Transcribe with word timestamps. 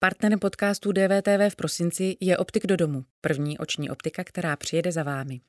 Partnerem 0.00 0.38
podcastu 0.38 0.92
DVTV 0.92 1.50
v 1.52 1.56
prosinci 1.56 2.16
je 2.20 2.38
Optik 2.38 2.66
do 2.66 2.76
domu, 2.76 3.04
první 3.20 3.58
oční 3.58 3.90
optika, 3.90 4.24
která 4.24 4.56
přijede 4.56 4.92
za 4.92 5.02
vámi. 5.02 5.40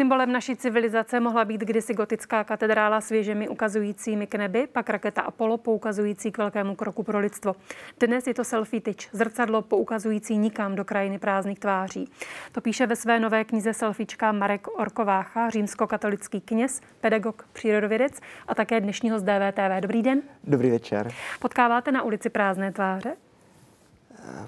Symbolem 0.00 0.32
naší 0.32 0.56
civilizace 0.56 1.20
mohla 1.20 1.44
být 1.44 1.60
kdysi 1.60 1.94
gotická 1.94 2.44
katedrála 2.44 3.00
s 3.00 3.08
věžemi 3.08 3.48
ukazujícími 3.48 4.26
k 4.26 4.34
nebi, 4.34 4.66
pak 4.66 4.90
raketa 4.90 5.22
Apollo 5.22 5.58
poukazující 5.58 6.32
k 6.32 6.38
velkému 6.38 6.74
kroku 6.74 7.02
pro 7.02 7.18
lidstvo. 7.18 7.56
Dnes 8.00 8.26
je 8.26 8.34
to 8.34 8.44
selfie 8.44 8.80
tyč, 8.80 9.08
zrcadlo 9.12 9.62
poukazující 9.62 10.38
nikam 10.38 10.74
do 10.74 10.84
krajiny 10.84 11.18
prázdných 11.18 11.58
tváří. 11.58 12.10
To 12.52 12.60
píše 12.60 12.86
ve 12.86 12.96
své 12.96 13.20
nové 13.20 13.44
knize 13.44 13.74
selfiečka 13.74 14.32
Marek 14.32 14.68
Orkovácha, 14.78 15.50
římskokatolický 15.50 16.40
kněz, 16.40 16.80
pedagog, 17.00 17.48
přírodovědec 17.52 18.20
a 18.48 18.54
také 18.54 18.80
dnešního 18.80 19.18
z 19.18 19.22
DVTV. 19.22 19.80
Dobrý 19.80 20.02
den. 20.02 20.22
Dobrý 20.44 20.70
večer. 20.70 21.12
Potkáváte 21.40 21.92
na 21.92 22.02
ulici 22.02 22.30
prázdné 22.30 22.72
tváře? 22.72 23.16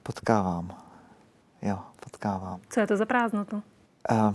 Potkávám. 0.02 0.76
Jo, 1.62 1.78
potkávám. 2.00 2.60
Co 2.68 2.80
je 2.80 2.86
to 2.86 2.96
za 2.96 3.06
prázdnotu? 3.06 3.62
Uh, 4.10 4.34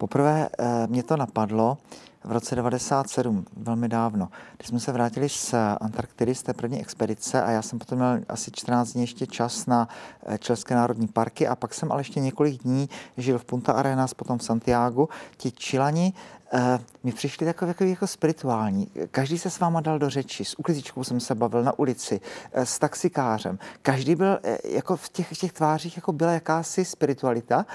Poprvé 0.00 0.48
eh, 0.58 0.86
mě 0.86 1.02
to 1.02 1.16
napadlo 1.16 1.78
v 2.24 2.32
roce 2.32 2.54
97, 2.54 3.44
velmi 3.56 3.88
dávno, 3.88 4.28
když 4.56 4.68
jsme 4.68 4.80
se 4.80 4.92
vrátili 4.92 5.28
z 5.28 5.54
Antarktidy, 5.80 6.34
z 6.34 6.42
té 6.42 6.54
první 6.54 6.80
expedice 6.80 7.42
a 7.42 7.50
já 7.50 7.62
jsem 7.62 7.78
potom 7.78 7.98
měl 7.98 8.20
asi 8.28 8.50
14 8.50 8.92
dní 8.92 9.02
ještě 9.02 9.26
čas 9.26 9.66
na 9.66 9.88
eh, 10.26 10.38
České 10.38 10.74
národní 10.74 11.08
parky 11.08 11.48
a 11.48 11.56
pak 11.56 11.74
jsem 11.74 11.92
ale 11.92 12.00
ještě 12.00 12.20
několik 12.20 12.62
dní 12.62 12.88
žil 13.16 13.38
v 13.38 13.44
Punta 13.44 13.72
Arenas, 13.72 14.14
potom 14.14 14.38
v 14.38 14.44
Santiago. 14.44 15.08
Ti 15.36 15.52
čilani 15.52 16.12
Uh, 16.54 16.60
mi 17.04 17.12
přišli 17.12 17.46
takový, 17.46 17.70
takový 17.70 17.90
jako 17.90 18.06
spirituální. 18.06 18.90
Každý 19.10 19.38
se 19.38 19.50
s 19.50 19.60
váma 19.60 19.80
dal 19.80 19.98
do 19.98 20.10
řeči. 20.10 20.44
S 20.44 20.58
uklízičkou 20.58 21.04
jsem 21.04 21.20
se 21.20 21.34
bavil 21.34 21.62
na 21.62 21.78
ulici, 21.78 22.20
s 22.52 22.78
taxikářem. 22.78 23.58
Každý 23.82 24.14
byl, 24.14 24.38
jako 24.64 24.96
v 24.96 25.08
těch, 25.08 25.32
v 25.32 25.38
těch 25.38 25.52
tvářích 25.52 25.96
jako 25.96 26.12
byla 26.12 26.32
jakási 26.32 26.84
spiritualita 26.84 27.66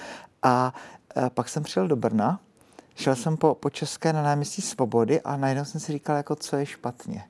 a 0.43 0.73
pak 1.29 1.49
jsem 1.49 1.63
přijel 1.63 1.87
do 1.87 1.95
Brna, 1.95 2.39
šel 2.95 3.15
jsem 3.15 3.37
po, 3.37 3.55
po 3.55 3.69
České 3.69 4.13
na 4.13 4.23
náměstí 4.23 4.61
Svobody 4.61 5.21
a 5.21 5.37
najednou 5.37 5.65
jsem 5.65 5.81
si 5.81 5.91
říkal, 5.91 6.17
jako 6.17 6.35
co 6.35 6.55
je 6.55 6.65
špatně. 6.65 7.23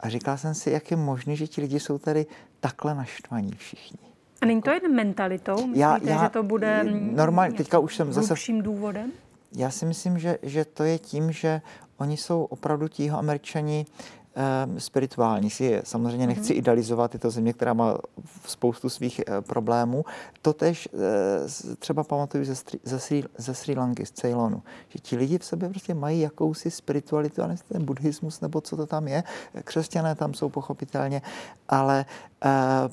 A 0.00 0.08
říkal 0.08 0.38
jsem 0.38 0.54
si, 0.54 0.70
jak 0.70 0.90
je 0.90 0.96
možné, 0.96 1.36
že 1.36 1.46
ti 1.46 1.60
lidi 1.60 1.80
jsou 1.80 1.98
tady 1.98 2.26
takhle 2.60 2.94
naštvaní 2.94 3.52
všichni. 3.52 3.98
A 4.42 4.46
není 4.46 4.62
to 4.62 4.70
jen 4.70 4.94
mentalitou? 4.94 5.54
Myslíte, 5.54 5.78
já, 5.78 5.98
já, 6.02 6.24
že 6.24 6.28
to 6.28 6.42
bude 6.42 6.84
normálně, 7.00 7.56
teďka 7.56 7.78
už 7.78 7.96
jsem 7.96 8.12
zase... 8.12 8.34
důvodem? 8.60 9.12
Já 9.56 9.70
si 9.70 9.86
myslím, 9.86 10.18
že, 10.18 10.38
že 10.42 10.64
to 10.64 10.84
je 10.84 10.98
tím, 10.98 11.32
že 11.32 11.62
oni 11.96 12.16
jsou 12.16 12.44
opravdu 12.44 12.88
tího 12.88 13.18
američani 13.18 13.86
spirituální. 14.78 15.50
Si 15.50 15.64
je, 15.64 15.82
samozřejmě 15.84 16.26
nechci 16.26 16.52
mm-hmm. 16.52 16.58
idealizovat, 16.58 17.14
je 17.14 17.20
to 17.20 17.30
země, 17.30 17.52
která 17.52 17.72
má 17.72 17.98
spoustu 18.46 18.88
svých 18.88 19.20
e, 19.20 19.40
problémů. 19.40 20.04
Totež 20.42 20.88
e, 20.92 21.76
třeba 21.76 22.04
pamatuju 22.04 22.44
ze, 22.44 22.54
ze, 22.84 23.00
Sri, 23.00 23.24
ze 23.38 23.54
Sri 23.54 23.74
Lanky, 23.74 24.06
z 24.06 24.10
Ceylonu, 24.10 24.62
že 24.88 24.98
ti 24.98 25.16
lidi 25.16 25.38
v 25.38 25.44
sobě 25.44 25.68
prostě 25.68 25.94
mají 25.94 26.20
jakousi 26.20 26.70
spiritualitu, 26.70 27.42
ale 27.42 27.56
ten 27.68 27.84
buddhismus 27.84 28.40
nebo 28.40 28.60
co 28.60 28.76
to 28.76 28.86
tam 28.86 29.08
je. 29.08 29.24
Křesťané 29.64 30.14
tam 30.14 30.34
jsou 30.34 30.48
pochopitelně, 30.48 31.22
ale 31.68 32.04
e, 32.44 32.48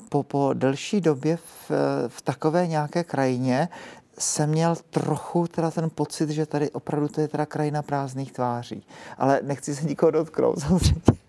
po, 0.10 0.24
po 0.24 0.54
delší 0.54 1.02
době 1.02 1.38
v, 1.38 1.72
v 2.08 2.22
takové 2.22 2.68
nějaké 2.68 3.04
krajině 3.04 3.70
jsem 4.20 4.50
měl 4.50 4.76
trochu 4.90 5.48
teda 5.48 5.72
ten 5.72 5.90
pocit, 5.96 6.30
že 6.30 6.46
tady 6.46 6.72
opravdu 6.72 7.08
to 7.08 7.22
je 7.22 7.28
teda 7.28 7.46
krajina 7.46 7.82
prázdných 7.82 8.32
tváří. 8.32 8.84
Ale 9.18 9.40
nechci 9.44 9.76
se 9.76 9.86
nikoho 9.86 10.12
dotknout 10.12 10.60
samozřejmě. 10.68 11.27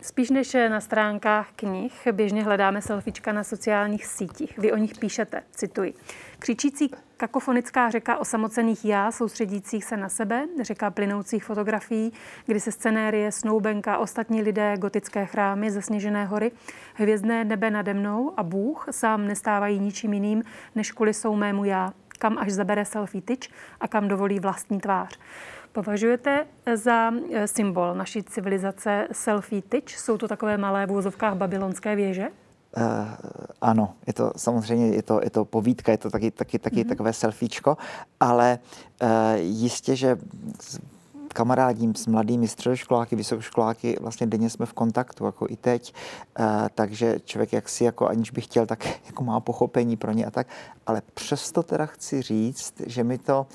Spíš 0.00 0.30
než 0.30 0.56
na 0.68 0.80
stránkách 0.80 1.48
knih, 1.56 2.08
běžně 2.12 2.42
hledáme 2.42 2.82
selfiečka 2.82 3.32
na 3.32 3.44
sociálních 3.44 4.06
sítích. 4.06 4.58
Vy 4.58 4.72
o 4.72 4.76
nich 4.76 4.98
píšete, 4.98 5.42
cituji. 5.50 5.94
Křičící 6.38 6.90
kakofonická 7.16 7.90
řeka 7.90 8.16
osamocených 8.16 8.84
já, 8.84 9.12
soustředících 9.12 9.84
se 9.84 9.96
na 9.96 10.08
sebe, 10.08 10.46
řeka 10.62 10.90
plynoucích 10.90 11.44
fotografií, 11.44 12.12
kdy 12.46 12.60
se 12.60 12.72
scenérie, 12.72 13.32
snoubenka, 13.32 13.98
ostatní 13.98 14.42
lidé, 14.42 14.76
gotické 14.78 15.26
chrámy, 15.26 15.70
zasněžené 15.70 16.24
hory, 16.24 16.52
hvězdné 16.94 17.44
nebe 17.44 17.70
nade 17.70 17.94
mnou 17.94 18.32
a 18.36 18.42
Bůh 18.42 18.86
sám 18.90 19.26
nestávají 19.26 19.78
ničím 19.78 20.12
jiným 20.12 20.42
než 20.74 20.92
kulisou 20.92 21.36
mému 21.36 21.64
já, 21.64 21.92
kam 22.18 22.38
až 22.38 22.50
zabere 22.50 22.84
selfie 22.84 23.22
tyč 23.22 23.50
a 23.80 23.88
kam 23.88 24.08
dovolí 24.08 24.40
vlastní 24.40 24.80
tvář. 24.80 25.18
Považujete 25.72 26.46
za 26.74 27.10
eh, 27.10 27.48
symbol 27.48 27.94
naší 27.94 28.22
civilizace 28.22 29.08
selfie 29.12 29.62
tyč? 29.62 29.96
Jsou 29.96 30.18
to 30.18 30.28
takové 30.28 30.58
malé 30.58 30.86
v 30.86 30.92
úzovkách 30.92 31.34
babylonské 31.34 31.96
věže? 31.96 32.28
Uh, 32.76 32.82
ano, 33.60 33.94
je 34.06 34.12
to 34.12 34.32
samozřejmě 34.36 34.86
je 34.96 35.02
to, 35.02 35.20
je 35.24 35.30
to 35.30 35.44
povídka, 35.44 35.92
je 35.92 35.98
to 35.98 36.10
taky, 36.10 36.30
taky, 36.30 36.58
taky 36.58 36.76
mm-hmm. 36.76 36.88
takové 36.88 37.12
selfiečko, 37.12 37.76
ale 38.20 38.58
uh, 39.02 39.08
jistě, 39.36 39.96
že 39.96 40.16
kamarádím 41.28 41.94
s 41.94 42.06
mladými 42.06 42.48
středoškoláky, 42.48 43.16
vysokoškoláky, 43.16 43.96
vlastně 44.00 44.26
denně 44.26 44.50
jsme 44.50 44.66
v 44.66 44.72
kontaktu, 44.72 45.24
jako 45.24 45.46
i 45.50 45.56
teď, 45.56 45.94
uh, 46.38 46.46
takže 46.74 47.20
člověk 47.24 47.52
jak 47.52 47.68
si, 47.68 47.84
jako 47.84 48.08
aniž 48.08 48.30
by 48.30 48.40
chtěl, 48.40 48.66
tak 48.66 48.86
jako 49.06 49.24
má 49.24 49.40
pochopení 49.40 49.96
pro 49.96 50.12
ně 50.12 50.26
a 50.26 50.30
tak, 50.30 50.46
ale 50.86 51.02
přesto 51.14 51.62
teda 51.62 51.86
chci 51.86 52.22
říct, 52.22 52.74
že 52.86 53.04
mi 53.04 53.18
to 53.18 53.46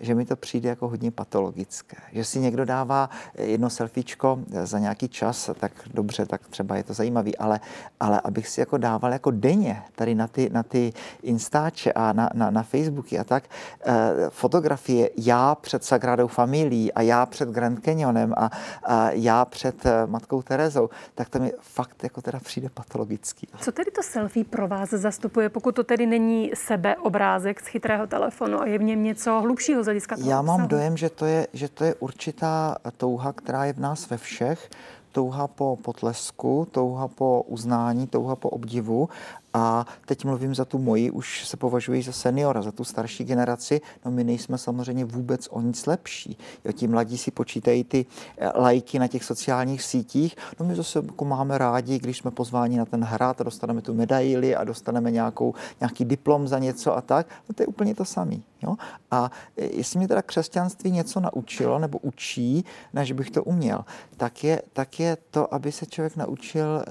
že 0.00 0.14
mi 0.14 0.24
to 0.24 0.36
přijde 0.36 0.68
jako 0.68 0.88
hodně 0.88 1.10
patologické. 1.10 1.96
Že 2.12 2.24
si 2.24 2.40
někdo 2.40 2.64
dává 2.64 3.10
jedno 3.38 3.70
selfiečko 3.70 4.38
za 4.62 4.78
nějaký 4.78 5.08
čas, 5.08 5.50
tak 5.60 5.72
dobře, 5.94 6.26
tak 6.26 6.48
třeba 6.48 6.76
je 6.76 6.82
to 6.82 6.94
zajímavý, 6.94 7.36
ale, 7.36 7.60
ale 8.00 8.20
abych 8.20 8.48
si 8.48 8.60
jako 8.60 8.78
dával 8.78 9.12
jako 9.12 9.30
denně 9.30 9.82
tady 9.94 10.14
na 10.14 10.26
ty, 10.26 10.50
na 10.50 10.62
ty 10.62 10.92
Instače 11.22 11.92
a 11.92 12.12
na, 12.12 12.30
na, 12.34 12.50
na 12.50 12.62
Facebooky 12.62 13.18
a 13.18 13.24
tak 13.24 13.44
eh, 13.84 13.92
fotografie 14.30 15.10
já 15.16 15.54
před 15.54 15.84
Sagradou 15.84 16.26
Familií 16.26 16.92
a 16.92 17.02
já 17.02 17.26
před 17.26 17.48
Grand 17.48 17.84
Canyonem 17.84 18.34
a, 18.36 18.50
a 18.84 19.10
já 19.10 19.44
před 19.44 19.86
eh, 19.86 20.06
Matkou 20.06 20.42
Terezou, 20.42 20.90
tak 21.14 21.28
to 21.28 21.38
mi 21.38 21.52
fakt 21.60 22.04
jako 22.04 22.22
teda 22.22 22.40
přijde 22.40 22.68
patologický. 22.74 23.48
Co 23.60 23.72
tedy 23.72 23.90
to 23.90 24.02
selfie 24.02 24.44
pro 24.44 24.68
vás 24.68 24.90
zastupuje, 24.90 25.48
pokud 25.48 25.74
to 25.74 25.84
tedy 25.84 26.06
není 26.06 26.50
sebeobrázek 26.54 27.60
z 27.60 27.66
chytrého 27.66 28.06
telefonu 28.06 28.60
a 28.60 28.66
je 28.66 28.78
v 28.78 28.82
něm 28.82 29.02
něco 29.02 29.40
hlubšího, 29.40 29.81
hlediska 29.86 30.16
toho 30.16 30.30
Já 30.30 30.42
mám 30.42 30.54
obsahu. 30.54 30.68
dojem, 30.68 30.96
že 30.96 31.10
to, 31.10 31.26
je, 31.26 31.46
že 31.52 31.68
to 31.68 31.84
je 31.84 31.94
určitá 31.94 32.76
touha, 32.96 33.32
která 33.32 33.64
je 33.64 33.72
v 33.72 33.78
nás 33.80 34.10
ve 34.10 34.16
všech, 34.18 34.70
touha 35.12 35.48
po 35.48 35.78
potlesku, 35.82 36.68
touha 36.70 37.08
po 37.08 37.42
uznání, 37.46 38.06
touha 38.06 38.36
po 38.36 38.48
obdivu 38.50 39.08
a 39.54 39.86
teď 40.06 40.24
mluvím 40.24 40.54
za 40.54 40.64
tu 40.64 40.78
moji, 40.78 41.10
už 41.10 41.48
se 41.48 41.56
považuji 41.56 42.02
za 42.02 42.12
seniora, 42.12 42.62
za 42.62 42.72
tu 42.72 42.84
starší 42.84 43.24
generaci. 43.24 43.80
No 44.04 44.10
my 44.10 44.24
nejsme 44.24 44.58
samozřejmě 44.58 45.04
vůbec 45.04 45.48
o 45.50 45.60
nic 45.60 45.86
lepší. 45.86 46.38
Jo, 46.64 46.72
ti 46.72 46.88
mladí 46.88 47.18
si 47.18 47.30
počítají 47.30 47.84
ty 47.84 48.06
eh, 48.38 48.60
lajky 48.60 48.98
na 48.98 49.08
těch 49.08 49.24
sociálních 49.24 49.82
sítích. 49.82 50.36
No 50.60 50.66
my 50.66 50.74
zase 50.74 50.98
jako 50.98 51.24
máme 51.24 51.58
rádi, 51.58 51.98
když 51.98 52.18
jsme 52.18 52.30
pozváni 52.30 52.76
na 52.78 52.84
ten 52.84 53.04
hrad 53.04 53.40
a 53.40 53.44
dostaneme 53.44 53.82
tu 53.82 53.94
medaili 53.94 54.56
a 54.56 54.64
dostaneme 54.64 55.10
nějakou, 55.10 55.54
nějaký 55.80 56.04
diplom 56.04 56.48
za 56.48 56.58
něco 56.58 56.96
a 56.96 57.00
tak. 57.00 57.26
No 57.48 57.54
to 57.54 57.62
je 57.62 57.66
úplně 57.66 57.94
to 57.94 58.04
samé. 58.04 58.36
Jo? 58.62 58.76
A 59.10 59.30
eh, 59.56 59.64
jestli 59.64 59.98
mě 59.98 60.08
teda 60.08 60.22
křesťanství 60.22 60.90
něco 60.90 61.20
naučilo 61.20 61.78
nebo 61.78 61.98
učí, 61.98 62.64
než 62.92 63.12
bych 63.12 63.30
to 63.30 63.44
uměl, 63.44 63.84
tak 64.16 64.44
je, 64.44 64.62
tak 64.72 65.00
je 65.00 65.16
to, 65.30 65.54
aby 65.54 65.72
se 65.72 65.86
člověk 65.86 66.16
naučil 66.16 66.66
e, 66.66 66.84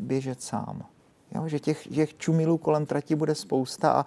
běžet 0.00 0.42
sám. 0.42 0.82
Jo, 1.34 1.48
že 1.48 1.60
těch, 1.60 1.88
těch 1.88 2.18
čumilů 2.18 2.58
kolem 2.58 2.86
trati 2.86 3.14
bude 3.14 3.34
spousta 3.34 3.90
a, 3.90 4.04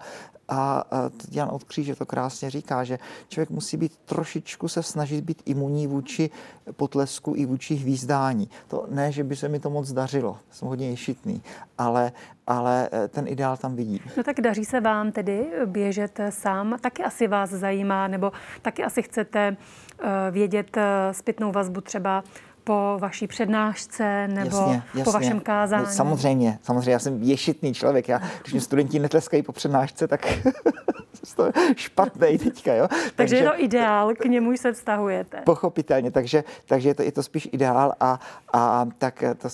a, 0.48 0.84
a 0.90 1.10
Jan 1.30 1.48
od 1.52 1.64
Kříže 1.64 1.96
to 1.96 2.06
krásně 2.06 2.50
říká, 2.50 2.84
že 2.84 2.98
člověk 3.28 3.50
musí 3.50 3.76
být 3.76 3.96
trošičku 3.96 4.68
se 4.68 4.82
snažit 4.82 5.24
být 5.24 5.42
imunní 5.44 5.86
vůči 5.86 6.30
potlesku 6.72 7.34
i 7.36 7.46
vůči 7.46 7.74
hvízdání. 7.74 8.50
To 8.68 8.86
ne, 8.90 9.12
že 9.12 9.24
by 9.24 9.36
se 9.36 9.48
mi 9.48 9.60
to 9.60 9.70
moc 9.70 9.92
dařilo, 9.92 10.38
jsem 10.50 10.68
hodně 10.68 10.90
ješitný, 10.90 11.42
ale, 11.78 12.12
ale 12.46 12.88
eh, 12.92 13.08
ten 13.08 13.28
ideál 13.28 13.56
tam 13.56 13.76
vidím. 13.76 14.00
No 14.16 14.22
tak 14.22 14.40
daří 14.40 14.64
se 14.64 14.80
vám 14.80 15.12
tedy 15.12 15.46
běžet 15.66 16.20
sám, 16.30 16.76
taky 16.80 17.04
asi 17.04 17.28
vás 17.28 17.50
zajímá, 17.50 18.08
nebo 18.08 18.32
taky 18.62 18.84
asi 18.84 19.02
chcete 19.02 19.56
uh, 19.56 20.06
vědět 20.30 20.76
uh, 20.76 20.82
zpětnou 21.12 21.52
vazbu 21.52 21.80
třeba 21.80 22.24
po 22.68 22.96
vaší 22.98 23.26
přednášce 23.26 24.28
nebo 24.28 24.56
jasně, 24.56 24.82
jasně. 24.86 25.04
po 25.04 25.12
vašem 25.12 25.40
kázání? 25.40 25.86
Samozřejmě, 25.86 26.58
samozřejmě. 26.62 26.92
Já 26.92 26.98
jsem 26.98 27.22
ješitný 27.22 27.74
člověk. 27.74 28.08
Já, 28.08 28.20
když 28.42 28.52
mě 28.52 28.60
studenti 28.60 28.98
netleskají 28.98 29.42
po 29.42 29.52
přednášce, 29.52 30.08
tak 30.08 30.26
to 31.36 31.46
je 31.46 31.52
špatný 31.76 32.38
teďka. 32.38 32.74
Jo? 32.74 32.88
Takže, 32.88 33.12
takže 33.16 33.36
je 33.36 33.44
to 33.44 33.62
ideál, 33.62 34.14
k 34.14 34.24
němu 34.24 34.56
se 34.56 34.72
vztahujete. 34.72 35.40
Pochopitelně, 35.44 36.10
takže, 36.10 36.44
takže 36.66 36.88
je, 36.88 36.94
to, 36.94 37.02
je 37.02 37.12
to 37.12 37.22
spíš 37.22 37.48
ideál 37.52 37.92
a, 38.00 38.20
a 38.52 38.86
tak 38.98 39.24
to 39.38 39.48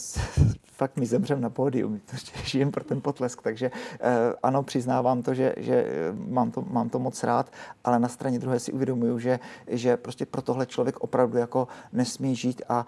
fakt 0.76 0.96
mi 0.96 1.06
zemřem 1.06 1.40
na 1.40 1.50
pódium, 1.50 2.00
žijem 2.44 2.70
pro 2.70 2.84
ten 2.84 3.00
potlesk, 3.00 3.42
takže 3.42 3.70
eh, 4.00 4.00
ano, 4.42 4.62
přiznávám 4.62 5.22
to, 5.22 5.34
že, 5.34 5.54
že 5.56 5.74
eh, 5.74 6.12
mám, 6.28 6.50
to, 6.50 6.64
mám 6.70 6.88
to 6.88 6.98
moc 6.98 7.22
rád, 7.24 7.52
ale 7.84 7.98
na 7.98 8.08
straně 8.08 8.38
druhé 8.38 8.60
si 8.60 8.72
uvědomuju, 8.72 9.18
že, 9.18 9.40
že 9.66 9.96
prostě 9.96 10.26
pro 10.26 10.42
tohle 10.42 10.66
člověk 10.66 11.00
opravdu 11.00 11.38
jako 11.38 11.68
nesmí 11.92 12.36
žít 12.36 12.62
a 12.68 12.86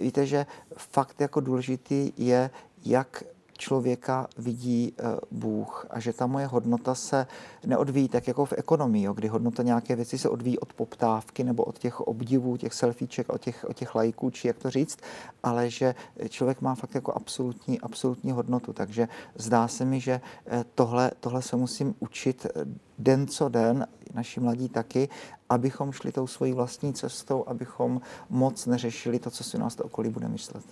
víte, 0.00 0.26
že 0.26 0.46
fakt 0.76 1.20
jako 1.20 1.40
důležitý 1.40 2.12
je, 2.16 2.50
jak 2.84 3.24
člověka 3.58 4.28
vidí 4.38 4.92
eh, 4.98 5.02
Bůh 5.30 5.86
a 5.90 6.00
že 6.00 6.12
ta 6.12 6.26
moje 6.26 6.46
hodnota 6.46 6.94
se 6.94 7.26
neodvíjí 7.66 8.08
tak 8.08 8.28
jako 8.28 8.44
v 8.44 8.52
ekonomii, 8.56 9.04
jo, 9.04 9.12
kdy 9.12 9.28
hodnota 9.28 9.62
nějaké 9.62 9.96
věci 9.96 10.18
se 10.18 10.28
odvíjí 10.28 10.58
od 10.58 10.72
poptávky 10.72 11.44
nebo 11.44 11.64
od 11.64 11.78
těch 11.78 12.00
obdivů, 12.00 12.56
těch 12.56 12.74
selfieček, 12.74 13.28
od 13.28 13.40
těch, 13.40 13.64
od 13.68 13.76
těch 13.76 13.94
lajků, 13.94 14.30
či 14.30 14.48
jak 14.48 14.58
to 14.58 14.70
říct, 14.70 14.98
ale 15.42 15.70
že 15.70 15.94
člověk 16.28 16.60
má 16.60 16.74
fakt 16.74 16.94
jako 16.94 17.12
absolutní, 17.12 17.80
absolutní 17.80 18.32
hodnotu. 18.32 18.72
Takže 18.72 19.08
zdá 19.34 19.68
se 19.68 19.84
mi, 19.84 20.00
že 20.00 20.20
eh, 20.46 20.64
tohle, 20.74 21.10
tohle 21.20 21.42
se 21.42 21.56
musím 21.56 21.94
učit 21.98 22.46
eh, 22.46 22.64
den 22.98 23.26
co 23.26 23.48
den, 23.48 23.86
naši 24.14 24.40
mladí 24.40 24.68
taky, 24.68 25.08
abychom 25.48 25.92
šli 25.92 26.12
tou 26.12 26.26
svojí 26.26 26.52
vlastní 26.52 26.94
cestou, 26.94 27.44
abychom 27.46 28.00
moc 28.30 28.66
neřešili 28.66 29.18
to, 29.18 29.30
co 29.30 29.44
si 29.44 29.58
nás 29.58 29.74
to 29.74 29.84
okolí 29.84 30.10
bude 30.10 30.28
myslet. 30.28 30.64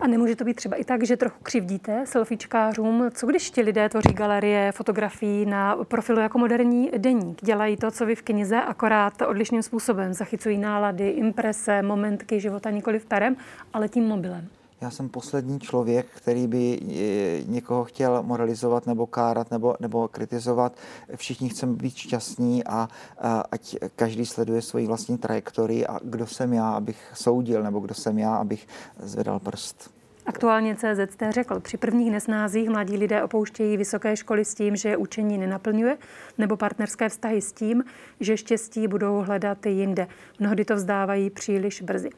A 0.00 0.06
nemůže 0.06 0.36
to 0.36 0.44
být 0.44 0.56
třeba 0.56 0.76
i 0.76 0.84
tak, 0.84 1.04
že 1.04 1.16
trochu 1.16 1.42
křivdíte 1.42 2.06
selfiečkářům? 2.06 3.10
Co 3.14 3.26
když 3.26 3.50
ti 3.50 3.60
lidé 3.60 3.88
tvoří 3.88 4.12
galerie 4.12 4.72
fotografií 4.72 5.46
na 5.46 5.76
profilu 5.84 6.20
jako 6.20 6.38
moderní 6.38 6.90
deník? 6.98 7.44
Dělají 7.44 7.76
to, 7.76 7.90
co 7.90 8.06
vy 8.06 8.14
v 8.14 8.22
knize, 8.22 8.56
akorát 8.56 9.22
odlišným 9.22 9.62
způsobem. 9.62 10.14
Zachycují 10.14 10.58
nálady, 10.58 11.08
imprese, 11.08 11.82
momentky 11.82 12.40
života 12.40 12.70
nikoli 12.70 12.98
v 12.98 13.06
perem, 13.06 13.36
ale 13.72 13.88
tím 13.88 14.04
mobilem 14.04 14.48
já 14.80 14.90
jsem 14.90 15.08
poslední 15.08 15.60
člověk, 15.60 16.06
který 16.16 16.46
by 16.46 16.80
eh, 16.80 17.44
někoho 17.46 17.84
chtěl 17.84 18.22
moralizovat 18.22 18.86
nebo 18.86 19.06
kárat 19.06 19.50
nebo, 19.50 19.76
nebo 19.80 20.08
kritizovat. 20.08 20.76
Všichni 21.16 21.48
chceme 21.48 21.72
být 21.72 21.96
šťastní 21.96 22.64
a, 22.64 22.88
a 23.18 23.44
ať 23.52 23.76
každý 23.96 24.26
sleduje 24.26 24.62
svoji 24.62 24.86
vlastní 24.86 25.18
trajektorii 25.18 25.86
a 25.86 25.98
kdo 26.04 26.26
jsem 26.26 26.52
já, 26.52 26.70
abych 26.70 27.12
soudil, 27.14 27.62
nebo 27.62 27.80
kdo 27.80 27.94
jsem 27.94 28.18
já, 28.18 28.36
abych 28.36 28.66
zvedal 28.98 29.38
prst. 29.38 29.90
Aktuálně 30.26 30.76
CZ 30.76 31.12
jste 31.12 31.32
řekl, 31.32 31.60
při 31.60 31.76
prvních 31.76 32.10
nesnázích 32.10 32.68
mladí 32.68 32.96
lidé 32.96 33.22
opouštějí 33.22 33.76
vysoké 33.76 34.16
školy 34.16 34.44
s 34.44 34.54
tím, 34.54 34.76
že 34.76 34.96
učení 34.96 35.38
nenaplňuje, 35.38 35.98
nebo 36.38 36.56
partnerské 36.56 37.08
vztahy 37.08 37.40
s 37.40 37.52
tím, 37.52 37.84
že 38.20 38.36
štěstí 38.36 38.88
budou 38.88 39.16
hledat 39.16 39.66
jinde. 39.66 40.08
Mnohdy 40.38 40.64
to 40.64 40.74
vzdávají 40.74 41.30
příliš 41.30 41.82
brzy. 41.82 42.10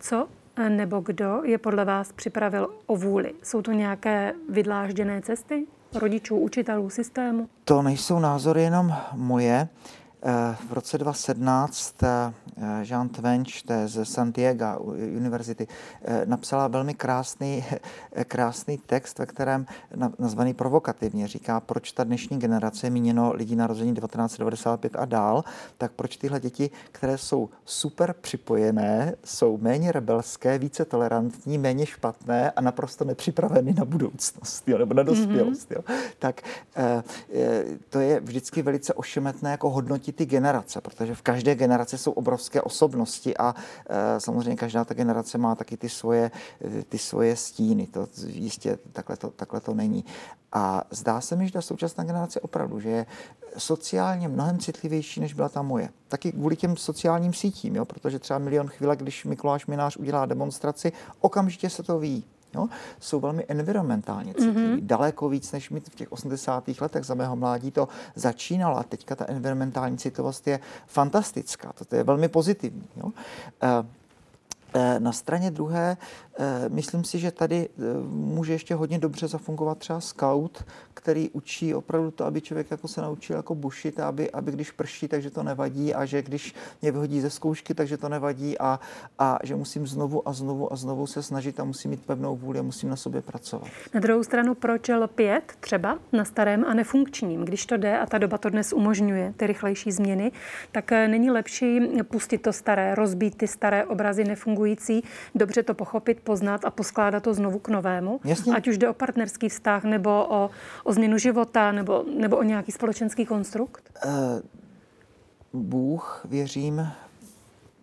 Co 0.00 0.28
nebo 0.68 1.00
kdo 1.00 1.40
je 1.44 1.58
podle 1.58 1.84
vás 1.84 2.12
připravil 2.12 2.68
o 2.86 2.96
vůli? 2.96 3.32
Jsou 3.42 3.62
to 3.62 3.72
nějaké 3.72 4.32
vydlážděné 4.48 5.22
cesty 5.22 5.66
rodičů, 5.94 6.36
učitelů, 6.36 6.90
systému? 6.90 7.48
To 7.64 7.82
nejsou 7.82 8.18
názory 8.18 8.62
jenom 8.62 8.94
moje. 9.12 9.68
Eh, 10.22 10.56
v 10.68 10.72
roce 10.72 10.98
2017 10.98 12.02
eh, 12.02 12.32
Jean 12.82 13.08
Tvench 13.08 13.52
ze 13.86 14.04
San 14.04 14.32
Diego 14.32 14.64
univerzity 15.16 15.66
eh, 16.04 16.22
napsala 16.26 16.68
velmi 16.68 16.94
krásný, 16.94 17.64
krásný 18.24 18.78
text, 18.78 19.18
ve 19.18 19.26
kterém 19.26 19.66
nazvaný 20.18 20.54
provokativně 20.54 21.28
říká, 21.28 21.60
proč 21.60 21.92
ta 21.92 22.04
dnešní 22.04 22.38
generace 22.38 22.90
míněno 22.90 23.32
lidí 23.34 23.56
narození 23.56 23.94
1995 23.94 24.96
a 24.96 25.04
dál, 25.04 25.44
tak 25.78 25.92
proč 25.92 26.16
tyhle 26.16 26.40
děti, 26.40 26.70
které 26.92 27.18
jsou 27.18 27.48
super 27.64 28.14
připojené, 28.20 29.14
jsou 29.24 29.58
méně 29.58 29.92
rebelské, 29.92 30.58
více 30.58 30.84
tolerantní, 30.84 31.58
méně 31.58 31.86
špatné 31.86 32.50
a 32.50 32.60
naprosto 32.60 33.04
nepřipraveny 33.04 33.74
na 33.74 33.84
budoucnost 33.84 34.68
jo, 34.68 34.78
nebo 34.78 34.94
na 34.94 35.02
dospělost. 35.02 35.70
Mm-hmm. 35.70 35.82
Jo. 35.90 35.98
Tak 36.18 36.42
to 37.88 38.00
je 38.00 38.20
vždycky 38.20 38.62
velice 38.62 38.94
ošemetné 38.94 39.50
jako 39.50 39.70
hodnotí 39.70 40.07
hodnotí 40.08 40.12
ty 40.12 40.26
generace, 40.26 40.80
protože 40.80 41.14
v 41.14 41.22
každé 41.22 41.54
generaci 41.54 41.98
jsou 41.98 42.12
obrovské 42.12 42.62
osobnosti 42.62 43.36
a 43.36 43.54
e, 43.88 44.20
samozřejmě 44.20 44.56
každá 44.56 44.84
ta 44.84 44.94
generace 44.94 45.38
má 45.38 45.54
taky 45.54 45.76
ty 45.76 45.88
svoje, 45.88 46.30
ty 46.88 46.98
svoje 46.98 47.36
stíny. 47.36 47.86
To 47.86 48.06
jistě 48.26 48.78
takhle 48.92 49.16
to, 49.16 49.30
takhle 49.30 49.60
to 49.60 49.74
není. 49.74 50.04
A 50.52 50.84
zdá 50.90 51.20
se 51.20 51.36
mi, 51.36 51.46
že 51.46 51.52
ta 51.52 51.60
současná 51.60 52.04
generace 52.04 52.40
opravdu, 52.40 52.80
že 52.80 52.88
je 52.88 53.06
sociálně 53.58 54.28
mnohem 54.28 54.58
citlivější, 54.58 55.20
než 55.20 55.34
byla 55.34 55.48
ta 55.48 55.62
moje. 55.62 55.88
Taky 56.08 56.32
kvůli 56.32 56.56
těm 56.56 56.76
sociálním 56.76 57.32
sítím, 57.32 57.76
jo? 57.76 57.84
protože 57.84 58.18
třeba 58.18 58.38
milion 58.38 58.68
chvíle, 58.68 58.96
když 58.96 59.24
Mikuláš 59.24 59.66
Minář 59.66 59.96
udělá 59.96 60.26
demonstraci, 60.26 60.92
okamžitě 61.20 61.70
se 61.70 61.82
to 61.82 61.98
ví. 61.98 62.24
Jo, 62.54 62.68
jsou 63.00 63.20
velmi 63.20 63.44
environmentálně 63.48 64.34
citliví. 64.34 64.56
Mm-hmm. 64.56 64.86
Daleko 64.86 65.28
víc, 65.28 65.52
než 65.52 65.70
my 65.70 65.80
v 65.80 65.94
těch 65.94 66.12
80. 66.12 66.64
letech 66.80 67.04
za 67.04 67.14
mého 67.14 67.36
mládí 67.36 67.70
to 67.70 67.88
začínalo. 68.14 68.78
A 68.78 68.82
teďka 68.82 69.16
ta 69.16 69.24
environmentální 69.28 69.98
citovost 69.98 70.46
je 70.46 70.60
fantastická. 70.86 71.72
To 71.88 71.96
je 71.96 72.02
velmi 72.02 72.28
pozitivní. 72.28 72.88
Jo. 72.96 73.12
E, 74.74 75.00
na 75.00 75.12
straně 75.12 75.50
druhé 75.50 75.96
Eh, 76.40 76.68
myslím 76.68 77.04
si, 77.04 77.18
že 77.18 77.30
tady 77.30 77.68
eh, 77.68 77.82
může 78.08 78.52
ještě 78.52 78.74
hodně 78.74 78.98
dobře 78.98 79.28
zafungovat 79.28 79.78
třeba 79.78 80.00
scout, 80.00 80.64
který 80.94 81.30
učí 81.30 81.74
opravdu 81.74 82.10
to, 82.10 82.24
aby 82.24 82.40
člověk 82.40 82.70
jako 82.70 82.88
se 82.88 83.00
naučil 83.00 83.36
jako 83.36 83.54
bušit, 83.54 84.00
aby, 84.00 84.30
aby 84.30 84.52
když 84.52 84.70
prší, 84.70 85.08
takže 85.08 85.30
to 85.30 85.42
nevadí 85.42 85.94
a 85.94 86.04
že 86.04 86.22
když 86.22 86.54
mě 86.82 86.92
vyhodí 86.92 87.20
ze 87.20 87.30
zkoušky, 87.30 87.74
takže 87.74 87.96
to 87.96 88.08
nevadí 88.08 88.58
a, 88.58 88.80
a 89.18 89.38
že 89.42 89.56
musím 89.56 89.86
znovu 89.86 90.28
a 90.28 90.32
znovu 90.32 90.72
a 90.72 90.76
znovu 90.76 91.06
se 91.06 91.22
snažit 91.22 91.60
a 91.60 91.64
musím 91.64 91.90
mít 91.90 92.06
pevnou 92.06 92.36
vůli 92.36 92.58
a 92.58 92.62
musím 92.62 92.90
na 92.90 92.96
sobě 92.96 93.22
pracovat. 93.22 93.68
Na 93.94 94.00
druhou 94.00 94.22
stranu, 94.22 94.54
proč 94.54 94.88
lpět 94.88 95.52
třeba 95.60 95.98
na 96.12 96.24
starém 96.24 96.64
a 96.64 96.74
nefunkčním? 96.74 97.44
Když 97.44 97.66
to 97.66 97.76
jde 97.76 97.98
a 97.98 98.06
ta 98.06 98.18
doba 98.18 98.38
to 98.38 98.50
dnes 98.50 98.72
umožňuje, 98.72 99.34
ty 99.36 99.46
rychlejší 99.46 99.92
změny, 99.92 100.32
tak 100.72 100.92
eh, 100.92 101.08
není 101.08 101.30
lepší 101.30 101.80
pustit 102.02 102.38
to 102.38 102.52
staré, 102.52 102.94
rozbít 102.94 103.36
ty 103.36 103.46
staré 103.46 103.84
obrazy 103.84 104.24
nefungující, 104.58 105.02
dobře 105.34 105.62
to 105.62 105.74
pochopit, 105.74 106.20
poznat 106.20 106.64
a 106.64 106.70
poskládat 106.70 107.22
to 107.22 107.34
znovu 107.34 107.58
k 107.58 107.68
novému. 107.68 108.20
Jasně. 108.24 108.54
Ať 108.54 108.68
už 108.68 108.78
jde 108.78 108.88
o 108.88 108.94
partnerský 108.94 109.48
vztah, 109.48 109.84
nebo 109.84 110.26
o, 110.28 110.50
o 110.84 110.92
změnu 110.92 111.18
života, 111.18 111.72
nebo, 111.72 112.04
nebo 112.18 112.36
o 112.36 112.42
nějaký 112.42 112.72
společenský 112.72 113.26
konstrukt? 113.26 113.90
Uh, 114.04 114.12
Bůh, 115.52 116.22
věřím, 116.24 116.88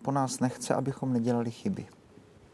po 0.02 0.12
nás 0.12 0.40
nechce, 0.40 0.74
abychom 0.74 1.12
nedělali 1.12 1.50
chyby. 1.50 1.86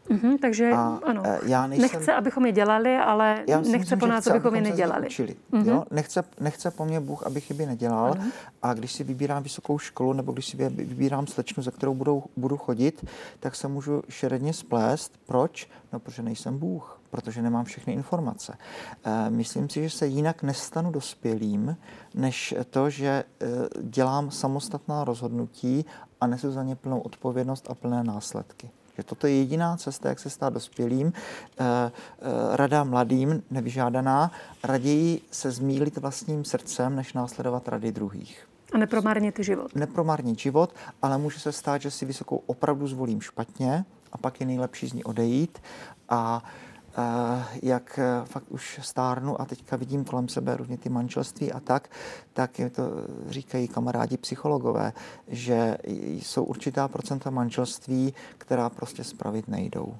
Mm-hmm, 0.09 0.37
takže 0.41 0.71
a, 0.71 0.99
ano, 1.03 1.21
eh, 1.25 1.39
já 1.45 1.67
nejsem, 1.67 1.89
nechce, 1.91 2.13
abychom 2.13 2.45
je 2.45 2.51
dělali, 2.51 2.97
ale 2.97 3.43
já 3.47 3.57
nechce 3.57 3.77
myslím, 3.77 3.99
po 3.99 4.07
nás, 4.07 4.23
chce, 4.23 4.31
abychom 4.31 4.55
je 4.55 4.61
nedělali. 4.61 5.07
Učili, 5.07 5.35
mm-hmm. 5.51 5.67
jo? 5.67 5.83
Nechce, 5.91 6.23
nechce 6.39 6.71
po 6.71 6.85
mně 6.85 6.99
Bůh, 6.99 7.23
aby 7.23 7.41
chyby 7.41 7.65
nedělal. 7.65 8.11
Ano. 8.11 8.31
A 8.61 8.73
když 8.73 8.91
si 8.91 9.03
vybírám 9.03 9.43
vysokou 9.43 9.79
školu, 9.79 10.13
nebo 10.13 10.31
když 10.31 10.45
si 10.45 10.57
vybírám 10.69 11.27
slečnu, 11.27 11.63
za 11.63 11.71
kterou 11.71 11.93
budu, 11.93 12.23
budu 12.37 12.57
chodit, 12.57 13.05
tak 13.39 13.55
se 13.55 13.67
můžu 13.67 14.01
šeredně 14.09 14.53
splést. 14.53 15.17
Proč? 15.25 15.69
No, 15.93 15.99
protože 15.99 16.21
nejsem 16.21 16.59
Bůh, 16.59 16.99
protože 17.09 17.41
nemám 17.41 17.65
všechny 17.65 17.93
informace. 17.93 18.57
E, 19.03 19.29
myslím 19.29 19.69
si, 19.69 19.83
že 19.83 19.89
se 19.89 20.07
jinak 20.07 20.43
nestanu 20.43 20.91
dospělým, 20.91 21.77
než 22.13 22.55
to, 22.69 22.89
že 22.89 23.07
e, 23.07 23.23
dělám 23.81 24.31
samostatná 24.31 25.03
rozhodnutí 25.03 25.85
a 26.21 26.27
nesu 26.27 26.51
za 26.51 26.63
ně 26.63 26.75
plnou 26.75 26.99
odpovědnost 26.99 27.67
a 27.69 27.75
plné 27.75 28.03
následky. 28.03 28.69
Že 28.97 29.03
toto 29.03 29.27
je 29.27 29.33
jediná 29.33 29.77
cesta, 29.77 30.09
jak 30.09 30.19
se 30.19 30.29
stát 30.29 30.53
dospělým. 30.53 31.13
Eh, 31.13 31.63
eh, 31.63 32.57
rada 32.57 32.83
mladým, 32.83 33.43
nevyžádaná, 33.51 34.31
raději 34.63 35.21
se 35.31 35.51
zmílit 35.51 35.97
vlastním 35.97 36.45
srdcem, 36.45 36.95
než 36.95 37.13
následovat 37.13 37.67
rady 37.67 37.91
druhých. 37.91 38.47
A 38.73 38.77
nepromarnit 38.77 39.39
život. 39.39 39.75
Nepromarnit 39.75 40.39
život, 40.39 40.75
ale 41.01 41.17
může 41.17 41.39
se 41.39 41.51
stát, 41.51 41.81
že 41.81 41.91
si 41.91 42.05
vysokou 42.05 42.41
opravdu 42.45 42.87
zvolím 42.87 43.21
špatně 43.21 43.85
a 44.11 44.17
pak 44.17 44.39
je 44.39 44.45
nejlepší 44.45 44.87
z 44.87 44.93
ní 44.93 45.03
odejít 45.03 45.59
a 46.09 46.43
jak 47.61 47.99
eh, 47.99 48.25
fakt 48.25 48.51
už 48.51 48.79
stárnu 48.81 49.41
a 49.41 49.45
teďka 49.45 49.75
vidím 49.75 50.03
kolem 50.03 50.27
sebe 50.27 50.57
různě 50.57 50.77
ty 50.77 50.89
manželství 50.89 51.51
a 51.51 51.59
tak, 51.59 51.89
tak 52.33 52.59
je 52.59 52.69
to 52.69 52.83
říkají 53.27 53.67
kamarádi 53.67 54.17
psychologové, 54.17 54.93
že 55.27 55.77
jsou 55.87 56.43
určitá 56.43 56.87
procenta 56.87 57.29
manželství, 57.29 58.13
která 58.37 58.69
prostě 58.69 59.03
spravit 59.03 59.47
nejdou. 59.47 59.95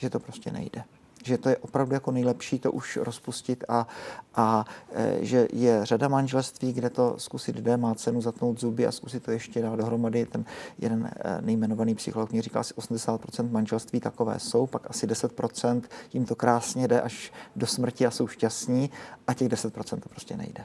Že 0.00 0.10
to 0.10 0.20
prostě 0.20 0.50
nejde 0.50 0.84
že 1.24 1.38
to 1.38 1.48
je 1.48 1.56
opravdu 1.56 1.94
jako 1.94 2.10
nejlepší 2.10 2.58
to 2.58 2.72
už 2.72 2.96
rozpustit 2.96 3.64
a, 3.68 3.86
a 4.34 4.64
e, 4.92 5.18
že 5.20 5.48
je 5.52 5.80
řada 5.82 6.08
manželství, 6.08 6.72
kde 6.72 6.90
to 6.90 7.14
zkusit 7.18 7.56
jde, 7.56 7.76
má 7.76 7.94
cenu 7.94 8.20
zatnout 8.20 8.60
zuby 8.60 8.86
a 8.86 8.92
zkusit 8.92 9.22
to 9.22 9.30
ještě 9.30 9.62
dát 9.62 9.76
dohromady. 9.76 10.26
Ten 10.26 10.44
jeden 10.78 11.10
e, 11.16 11.42
nejmenovaný 11.42 11.94
psycholog 11.94 12.32
mě 12.32 12.42
říká, 12.42 12.60
asi 12.60 12.74
80% 12.74 13.50
manželství 13.50 14.00
takové 14.00 14.38
jsou, 14.38 14.66
pak 14.66 14.90
asi 14.90 15.06
10% 15.06 15.82
jim 16.12 16.24
to 16.24 16.34
krásně 16.34 16.88
jde 16.88 17.00
až 17.00 17.32
do 17.56 17.66
smrti 17.66 18.06
a 18.06 18.10
jsou 18.10 18.26
šťastní 18.26 18.90
a 19.26 19.34
těch 19.34 19.48
10% 19.48 20.00
to 20.00 20.08
prostě 20.08 20.36
nejde. 20.36 20.64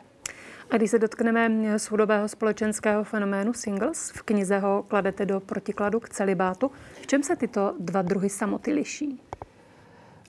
A 0.74 0.78
když 0.78 0.92
se 0.92 1.00
dotkneme 1.00 1.50
soudobého 1.80 2.28
společenského 2.28 3.04
fenoménu 3.04 3.54
singles, 3.54 4.12
v 4.16 4.22
knize 4.22 4.60
ho 4.60 4.86
kladete 4.88 5.26
do 5.26 5.40
protikladu 5.40 6.00
k 6.00 6.10
celibátu. 6.10 6.72
V 7.02 7.08
čem 7.08 7.24
se 7.24 7.36
tyto 7.36 7.76
dva 7.80 8.02
druhy 8.02 8.30
samoty 8.30 8.74
liší? 8.74 9.22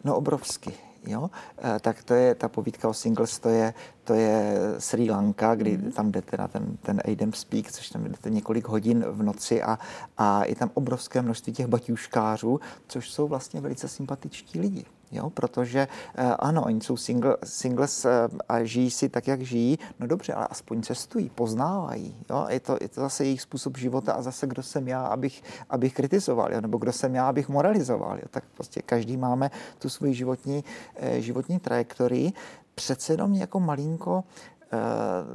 No 0.04 0.16
obrovsky. 0.16 0.72
jo, 1.06 1.30
eh, 1.58 1.80
tak 1.80 2.04
to 2.04 2.14
je 2.14 2.34
ta 2.34 2.48
povídka 2.48 2.88
o 2.88 2.92
singles, 2.92 3.38
to 3.38 3.48
je, 3.48 3.74
to 4.04 4.14
je 4.14 4.56
Sri 4.78 5.10
Lanka, 5.10 5.54
kdy 5.54 5.76
mm. 5.76 5.92
tam 5.92 6.12
jdete 6.12 6.36
na 6.36 6.48
ten, 6.48 6.76
ten 6.82 7.00
Aiden 7.04 7.32
Speak, 7.32 7.72
což 7.72 7.88
tam 7.88 8.04
jdete 8.04 8.30
několik 8.30 8.68
hodin 8.68 9.04
v 9.08 9.22
noci 9.22 9.62
a, 9.62 9.78
a 10.18 10.44
je 10.44 10.56
tam 10.56 10.70
obrovské 10.74 11.22
množství 11.22 11.52
těch 11.52 11.66
baťuškářů, 11.66 12.60
což 12.88 13.10
jsou 13.10 13.28
vlastně 13.28 13.60
velice 13.60 13.88
sympatičtí 13.88 14.60
lidi 14.60 14.84
jo? 15.14 15.30
protože 15.30 15.88
uh, 16.18 16.24
ano, 16.38 16.64
oni 16.64 16.80
jsou 16.80 16.96
single, 16.96 17.36
singles 17.44 18.04
uh, 18.04 18.10
a 18.48 18.64
žijí 18.64 18.90
si 18.90 19.08
tak, 19.08 19.28
jak 19.28 19.40
žijí, 19.40 19.78
no 20.00 20.06
dobře, 20.06 20.32
ale 20.32 20.46
aspoň 20.50 20.82
cestují, 20.82 21.30
poznávají. 21.30 22.16
Jo? 22.30 22.46
Je, 22.48 22.60
to, 22.60 22.76
je 22.80 22.88
to 22.88 23.00
zase 23.00 23.24
jejich 23.24 23.42
způsob 23.42 23.76
života 23.78 24.12
a 24.12 24.22
zase 24.22 24.46
kdo 24.46 24.62
jsem 24.62 24.88
já, 24.88 25.06
abych, 25.06 25.42
abych 25.70 25.94
kritizoval, 25.94 26.52
jo? 26.52 26.60
nebo 26.60 26.78
kdo 26.78 26.92
jsem 26.92 27.14
já, 27.14 27.28
abych 27.28 27.48
moralizoval. 27.48 28.16
Jo? 28.16 28.24
Tak 28.30 28.44
prostě 28.54 28.82
každý 28.82 29.16
máme 29.16 29.50
tu 29.78 29.88
svoji 29.88 30.14
životní, 30.14 30.64
uh, 31.02 31.08
životní 31.08 31.58
trajektorii. 31.58 32.32
Přece 32.74 33.12
jenom 33.12 33.34
jako 33.34 33.60
malinko 33.60 34.24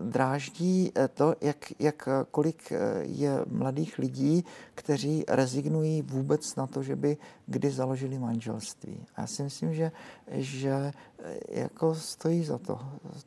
dráždí 0.01 0.91
to, 1.13 1.36
jak, 1.41 1.58
jak 1.79 2.10
kolik 2.31 2.74
je 3.01 3.46
mladých 3.48 4.00
lidí, 4.00 4.46
kteří 4.75 5.24
rezignují 5.27 6.01
vůbec 6.01 6.55
na 6.55 6.67
to, 6.67 6.84
že 6.84 6.96
by 6.96 7.17
kdy 7.50 7.72
založili 7.72 8.19
manželství. 8.19 9.05
A 9.15 9.22
já 9.22 9.27
si 9.27 9.43
myslím, 9.43 9.74
že, 9.74 9.91
že 10.31 10.91
eh, 11.24 11.38
jako 11.50 11.96
stojí 11.96 12.43
za 12.43 12.58
to, 12.58 12.79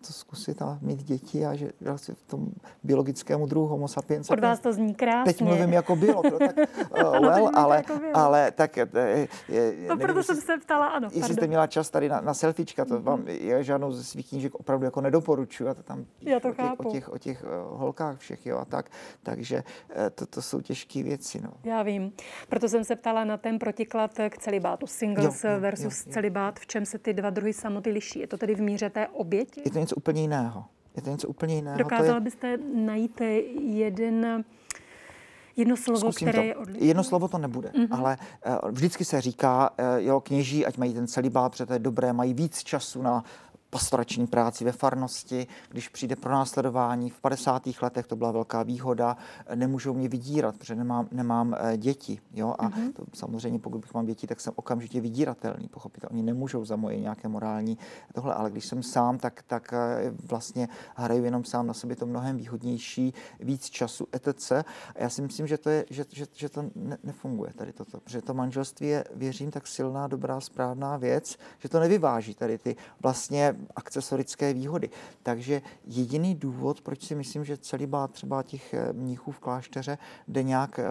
to 0.06 0.12
zkusit 0.12 0.62
a 0.62 0.78
mít 0.80 1.02
děti 1.02 1.46
a 1.46 1.54
že 1.54 1.72
vlastně 1.80 2.14
v 2.14 2.22
tom 2.22 2.48
biologickému 2.82 3.46
druhu 3.46 3.66
homo 3.66 3.88
sapiens. 3.88 4.30
Od 4.30 4.40
vás 4.40 4.60
to 4.60 4.72
zní 4.72 4.94
krásně. 4.94 5.32
Teď 5.32 5.42
mluvím 5.42 5.72
jako 5.72 5.96
bylo, 5.96 6.22
tak 6.22 6.56
uh, 6.90 7.20
well, 7.20 7.50
ale, 7.54 7.76
jako 7.76 8.00
ale 8.14 8.50
tak... 8.50 8.76
Je, 8.76 8.88
eh, 8.94 9.28
je, 9.48 9.72
no 9.72 9.88
nevím, 9.88 9.98
proto 9.98 10.22
jsem 10.22 10.36
se 10.36 10.58
ptala, 10.58 10.86
ano. 10.86 11.06
Jestli 11.06 11.20
pardon. 11.20 11.36
jste 11.36 11.46
měla 11.46 11.66
čas 11.66 11.90
tady 11.90 12.08
na, 12.08 12.20
na 12.20 12.34
selfiečka, 12.34 12.84
to 12.84 13.02
vám 13.02 13.24
já 13.26 13.62
žádnou 13.62 13.92
ze 13.92 14.04
svých 14.04 14.28
knížek 14.28 14.54
opravdu 14.54 14.84
jako 14.84 15.00
nedoporučuju. 15.00 15.70
A 15.70 15.74
to 15.74 15.82
tam 15.82 16.01
já 16.20 16.40
to 16.40 16.48
o, 16.48 16.52
těch, 16.52 16.78
o 16.78 16.90
těch, 16.90 17.08
o 17.08 17.18
těch 17.18 17.44
uh, 17.44 17.78
holkách 17.78 18.18
všech, 18.18 18.46
jo, 18.46 18.58
a 18.58 18.64
tak. 18.64 18.90
Takže 19.22 19.62
uh, 19.88 19.94
to, 20.14 20.26
to 20.26 20.42
jsou 20.42 20.60
těžké 20.60 21.02
věci, 21.02 21.40
no. 21.40 21.50
Já 21.64 21.82
vím. 21.82 22.12
Proto 22.48 22.68
jsem 22.68 22.84
se 22.84 22.96
ptala 22.96 23.24
na 23.24 23.36
ten 23.36 23.58
protiklad 23.58 24.18
k 24.28 24.38
celibátu. 24.38 24.86
Singles 24.86 25.44
jo, 25.44 25.50
jo, 25.50 25.60
versus 25.60 26.00
jo, 26.00 26.04
jo. 26.06 26.12
celibát. 26.12 26.60
V 26.60 26.66
čem 26.66 26.86
se 26.86 26.98
ty 26.98 27.14
dva 27.14 27.30
druhy 27.30 27.52
samoty 27.52 27.90
liší? 27.90 28.18
Je 28.18 28.26
to 28.26 28.36
tedy 28.38 28.54
v 28.54 28.60
míře 28.60 28.90
té 28.90 29.08
oběti? 29.08 29.62
Je 29.64 29.70
to 29.70 29.78
něco 29.78 29.96
úplně 29.96 30.20
jiného. 30.20 30.64
Je 30.96 31.02
to 31.02 31.10
něco 31.10 31.28
úplně 31.28 31.54
jiného. 31.54 31.78
Dokázala 31.78 32.14
je... 32.14 32.20
byste 32.20 32.56
najít 32.74 33.20
jeden 33.60 34.44
Jedno 35.56 35.76
slovo, 35.76 36.00
Zkusím 36.00 36.28
které 36.28 36.42
to. 36.42 36.46
je 36.46 36.56
odlišné. 36.56 36.86
Jedno 36.86 37.04
slovo 37.04 37.28
to 37.28 37.38
nebude, 37.38 37.68
mm-hmm. 37.68 37.88
ale 37.90 38.16
uh, 38.46 38.70
vždycky 38.70 39.04
se 39.04 39.20
říká, 39.20 39.70
uh, 39.70 39.86
jo, 39.96 40.20
kněží, 40.20 40.66
ať 40.66 40.76
mají 40.76 40.94
ten 40.94 41.06
celibát, 41.06 41.52
protože 41.52 41.66
to 41.66 41.72
je 41.72 41.78
dobré, 41.78 42.12
mají 42.12 42.34
víc 42.34 42.62
času 42.62 43.02
na 43.02 43.24
pastorační 43.72 44.26
práci 44.26 44.64
ve 44.64 44.72
farnosti, 44.72 45.46
když 45.68 45.88
přijde 45.88 46.16
pro 46.16 46.32
následování. 46.32 47.10
V 47.10 47.20
50. 47.20 47.62
letech 47.82 48.06
to 48.06 48.16
byla 48.16 48.32
velká 48.32 48.62
výhoda, 48.62 49.16
nemůžou 49.54 49.94
mě 49.94 50.08
vydírat, 50.08 50.56
protože 50.58 50.74
nemám, 50.74 51.08
nemám 51.12 51.56
eh, 51.58 51.76
děti. 51.76 52.20
Jo? 52.34 52.54
A 52.58 52.68
mm-hmm. 52.68 52.92
to, 52.92 53.04
samozřejmě, 53.14 53.58
pokud 53.58 53.78
bych 53.80 53.94
mám 53.94 54.06
děti, 54.06 54.26
tak 54.26 54.40
jsem 54.40 54.52
okamžitě 54.56 55.00
vydíratelný, 55.00 55.68
pochopit. 55.68 56.04
Oni 56.10 56.22
nemůžou 56.22 56.64
za 56.64 56.76
moje 56.76 57.00
nějaké 57.00 57.28
morální 57.28 57.78
tohle, 58.14 58.34
ale 58.34 58.50
když 58.50 58.66
jsem 58.66 58.82
sám, 58.82 59.18
tak, 59.18 59.42
tak 59.46 59.72
eh, 59.72 60.12
vlastně 60.28 60.68
hraju 60.94 61.24
jenom 61.24 61.44
sám 61.44 61.66
na 61.66 61.74
sobě 61.74 61.96
to 61.96 62.06
mnohem 62.06 62.36
výhodnější, 62.36 63.14
víc 63.40 63.70
času, 63.70 64.06
etc. 64.12 64.52
A 64.52 64.64
já 64.96 65.08
si 65.08 65.22
myslím, 65.22 65.46
že 65.46 65.58
to, 65.58 65.70
je, 65.70 65.84
že, 65.90 66.04
že, 66.10 66.26
že 66.32 66.48
to 66.48 66.64
ne, 66.74 66.98
nefunguje 67.04 67.52
tady 67.56 67.72
toto, 67.72 68.00
protože 68.00 68.22
to 68.22 68.34
manželství 68.34 68.86
je, 68.86 69.04
věřím, 69.14 69.50
tak 69.50 69.66
silná, 69.66 70.06
dobrá, 70.06 70.40
správná 70.40 70.96
věc, 70.96 71.36
že 71.58 71.68
to 71.68 71.80
nevyváží 71.80 72.34
tady 72.34 72.58
ty 72.58 72.76
vlastně 73.02 73.56
akcesorické 73.76 74.54
výhody. 74.54 74.90
Takže 75.22 75.62
jediný 75.84 76.34
důvod, 76.34 76.80
proč 76.80 77.06
si 77.06 77.14
myslím, 77.14 77.44
že 77.44 77.56
celý 77.56 77.86
bát 77.86 78.10
třeba 78.10 78.42
těch 78.42 78.74
eh, 78.74 78.92
mníchů 78.92 79.32
v 79.32 79.38
klášteře 79.38 79.98
jde 80.28 80.42
nějak 80.42 80.78
eh, 80.78 80.84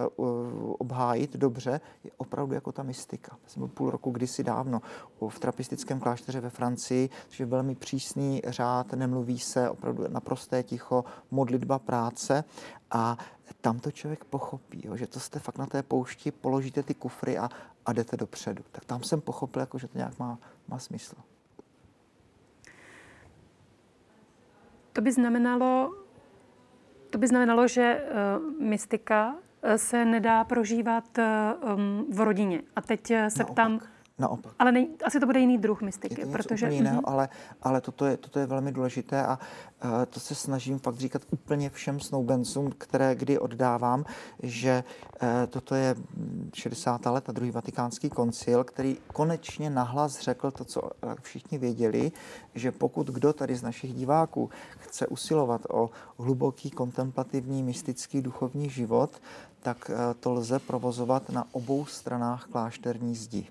obhájit 0.78 1.38
dobře, 1.38 1.82
je 2.04 2.12
opravdu 2.18 2.54
jako 2.54 2.72
ta 2.72 2.84
mystika. 2.84 3.38
Já 3.44 3.50
jsem 3.50 3.60
byl 3.60 3.68
půl 3.68 3.90
roku 3.92 4.12
kdysi 4.12 4.44
dávno 4.44 4.82
v 5.30 5.40
trapistickém 5.40 6.00
klášteře 6.00 6.40
ve 6.40 6.50
Francii, 6.50 7.10
což 7.28 7.40
je 7.40 7.46
velmi 7.46 7.76
přísný 7.76 8.42
řád, 8.48 8.94
nemluví 8.94 9.40
se, 9.40 9.70
opravdu 9.70 10.04
naprosté 10.08 10.64
ticho, 10.64 11.06
modlitba 11.32 11.80
práce 11.80 12.44
a 12.92 13.18
tam 13.62 13.80
to 13.80 13.92
člověk 13.92 14.26
pochopí, 14.26 14.82
jo, 14.86 14.98
že 14.98 15.08
to 15.08 15.20
jste 15.20 15.40
fakt 15.40 15.58
na 15.58 15.66
té 15.66 15.84
poušti, 15.84 16.32
položíte 16.32 16.84
ty 16.84 16.94
kufry 16.94 17.38
a, 17.38 17.50
a 17.86 17.94
jdete 17.94 18.18
dopředu. 18.18 18.64
Tak 18.72 18.86
tam 18.86 19.04
jsem 19.04 19.22
pochopil, 19.22 19.60
jako, 19.60 19.78
že 19.78 19.88
to 19.88 19.98
nějak 19.98 20.20
má, 20.20 20.40
má 20.68 20.80
smysl. 20.80 21.16
To 24.94 25.02
by 25.02 25.12
znamenalo, 25.12 25.94
to 27.10 27.18
by 27.18 27.28
znamenalo 27.28 27.68
že 27.68 28.04
uh, 28.04 28.62
mystika 28.62 29.36
eh, 29.64 29.78
se 29.78 30.06
nedá 30.06 30.44
prožívat 30.44 31.18
um, 31.18 32.06
v 32.10 32.20
rodině. 32.20 32.62
A 32.76 32.82
teď 32.82 33.08
se 33.08 33.40
Naopak. 33.40 33.52
ptám, 33.52 33.80
Naopak. 34.22 34.54
Ale 34.60 34.72
nej, 34.72 34.88
asi 35.04 35.20
to 35.20 35.26
bude 35.26 35.40
jiný 35.40 35.58
druh 35.58 35.82
mystiky. 35.82 36.22
Je 36.22 36.26
to 36.26 36.32
protože, 36.32 36.70
jiného, 36.70 37.02
uh-huh. 37.02 37.12
ale, 37.12 37.30
ale 37.62 37.82
toto, 37.82 38.06
je, 38.06 38.18
toto 38.18 38.40
je 38.40 38.46
velmi 38.46 38.72
důležité 38.72 39.26
a 39.26 39.40
uh, 39.84 40.06
to 40.10 40.20
se 40.20 40.36
snažím 40.36 40.80
fakt 40.80 40.96
říkat 40.96 41.22
úplně 41.30 41.70
všem 41.70 42.00
snoubencům, 42.00 42.72
které 42.78 43.16
kdy 43.16 43.40
oddávám, 43.40 44.06
že 44.44 44.84
uh, 45.22 45.28
toto 45.50 45.76
je 45.76 45.96
60. 46.54 47.06
let 47.06 47.30
a 47.30 47.32
druhý 47.32 47.52
vatikánský 47.52 48.10
koncil, 48.10 48.64
který 48.64 48.98
konečně 49.14 49.70
nahlas 49.70 50.20
řekl 50.20 50.52
to, 50.52 50.66
co 50.66 50.82
všichni 51.22 51.58
věděli, 51.58 52.12
že 52.56 52.72
pokud 52.72 53.08
kdo 53.08 53.34
tady 53.34 53.56
z 53.56 53.64
našich 53.64 53.94
diváků 53.94 54.50
chce 54.78 55.08
usilovat 55.08 55.62
o 55.70 55.90
hluboký 56.20 56.72
kontemplativní, 56.72 57.64
mystický, 57.64 58.22
duchovní 58.22 58.70
život, 58.70 59.22
tak 59.62 59.90
uh, 59.90 59.96
to 60.20 60.32
lze 60.32 60.60
provozovat 60.60 61.30
na 61.30 61.46
obou 61.52 61.86
stranách 61.86 62.46
klášterní 62.52 63.16
zdi. 63.16 63.48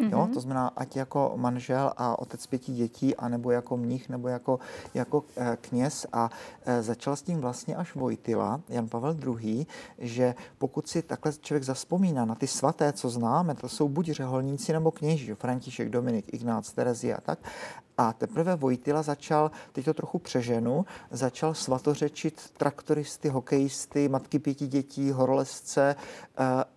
Mm-hmm. 0.00 0.12
Jo? 0.12 0.24
Mhm. 0.24 0.34
To 0.34 0.40
znamená, 0.40 0.68
ať 0.76 0.96
jako 0.96 1.32
manžel 1.36 1.92
a 1.96 2.18
otec 2.18 2.46
pěti 2.46 2.72
dětí, 2.72 3.16
anebo 3.16 3.50
jako 3.50 3.76
mnich, 3.76 4.08
nebo 4.08 4.28
jako, 4.28 4.58
jako 4.94 5.24
e, 5.36 5.58
kněz. 5.60 6.06
A 6.12 6.30
e, 6.64 6.82
začal 6.82 7.16
s 7.16 7.22
tím 7.22 7.40
vlastně 7.40 7.76
až 7.76 7.94
Vojtila, 7.94 8.60
Jan 8.68 8.88
Pavel 8.88 9.16
II., 9.26 9.66
že 9.98 10.34
pokud 10.58 10.88
si 10.88 11.02
takhle 11.02 11.32
člověk 11.32 11.64
zaspomíná 11.64 12.24
na 12.24 12.34
ty 12.34 12.46
svaté, 12.46 12.92
co 12.92 13.10
známe, 13.10 13.54
to 13.54 13.68
jsou 13.68 13.88
buď 13.88 14.10
řeholníci 14.10 14.72
nebo 14.72 14.90
kněží, 14.90 15.34
František, 15.34 15.88
Dominik, 15.88 16.34
Ignác, 16.34 16.72
Terezie 16.72 17.16
a 17.16 17.20
tak. 17.20 17.38
A 17.98 18.12
teprve 18.12 18.56
Vojtila 18.56 19.02
začal, 19.02 19.50
teď 19.72 19.84
to 19.84 19.94
trochu 19.94 20.18
přeženu, 20.18 20.84
začal 21.10 21.54
svatořečit 21.54 22.50
traktoristy, 22.56 23.28
hokejisty, 23.28 24.08
matky 24.08 24.38
pěti 24.38 24.66
dětí, 24.66 25.10
horolezce, 25.10 25.90
e, 25.90 25.96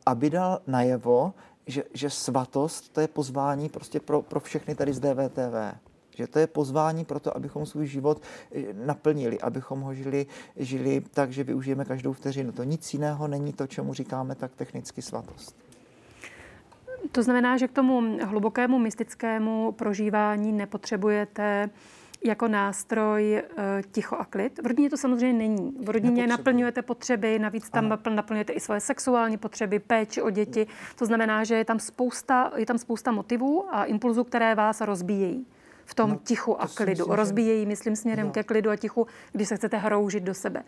aby 0.05 0.29
dal 0.29 0.59
najevo, 0.67 1.33
že, 1.67 1.83
že 1.93 2.09
svatost 2.09 2.93
to 2.93 3.01
je 3.01 3.07
pozvání 3.07 3.69
prostě 3.69 3.99
pro, 3.99 4.21
pro 4.21 4.39
všechny 4.39 4.75
tady 4.75 4.93
z 4.93 4.99
DVTV. 4.99 5.77
Že 6.15 6.27
to 6.27 6.39
je 6.39 6.47
pozvání 6.47 7.05
pro 7.05 7.19
to, 7.19 7.37
abychom 7.37 7.65
svůj 7.65 7.87
život 7.87 8.21
eh, 8.55 8.61
naplnili, 8.73 9.39
abychom 9.39 9.81
ho 9.81 9.93
žili, 9.93 10.25
žili 10.55 11.01
tak, 11.13 11.31
že 11.31 11.43
využijeme 11.43 11.85
každou 11.85 12.13
vteřinu. 12.13 12.51
To 12.51 12.63
nic 12.63 12.93
jiného 12.93 13.27
není 13.27 13.53
to, 13.53 13.67
čemu 13.67 13.93
říkáme 13.93 14.35
tak 14.35 14.55
technicky 14.55 15.01
svatost. 15.01 15.55
To 17.11 17.23
znamená, 17.23 17.57
že 17.57 17.67
k 17.67 17.71
tomu 17.71 18.17
hlubokému 18.25 18.79
mystickému 18.79 19.71
prožívání 19.71 20.51
nepotřebujete 20.51 21.69
jako 22.25 22.47
nástroj 22.47 23.35
e, 23.35 23.43
ticho 23.91 24.15
a 24.15 24.25
klid. 24.25 24.59
V 24.63 24.65
rodině 24.65 24.89
to 24.89 24.97
samozřejmě 24.97 25.37
není. 25.37 25.77
V 25.83 25.89
rodině 25.89 26.27
naplňujete 26.27 26.81
potřeby, 26.81 27.39
navíc 27.39 27.69
tam 27.69 27.85
ano. 27.85 28.15
naplňujete 28.15 28.53
i 28.53 28.59
svoje 28.59 28.79
sexuální 28.79 29.37
potřeby, 29.37 29.79
péči 29.79 30.21
o 30.21 30.29
děti. 30.29 30.67
To 30.95 31.05
znamená, 31.05 31.43
že 31.43 31.55
je 31.55 31.65
tam 31.65 31.79
spousta, 31.79 32.51
je 32.55 32.65
tam 32.65 32.77
spousta 32.77 33.11
motivů 33.11 33.75
a 33.75 33.83
impulzů, 33.83 34.23
které 34.23 34.55
vás 34.55 34.81
rozbíjejí 34.81 35.45
v 35.85 35.95
tom 35.95 36.09
no, 36.09 36.19
tichu 36.23 36.61
a 36.61 36.67
klidu. 36.67 36.91
Myslím, 36.91 37.15
rozbíjejí, 37.15 37.65
myslím, 37.65 37.95
směrem 37.95 38.25
no. 38.27 38.33
ke 38.33 38.43
klidu 38.43 38.69
a 38.69 38.75
tichu, 38.75 39.07
když 39.31 39.47
se 39.47 39.55
chcete 39.55 39.77
hroužit 39.77 40.23
do 40.23 40.33
sebe. 40.33 40.63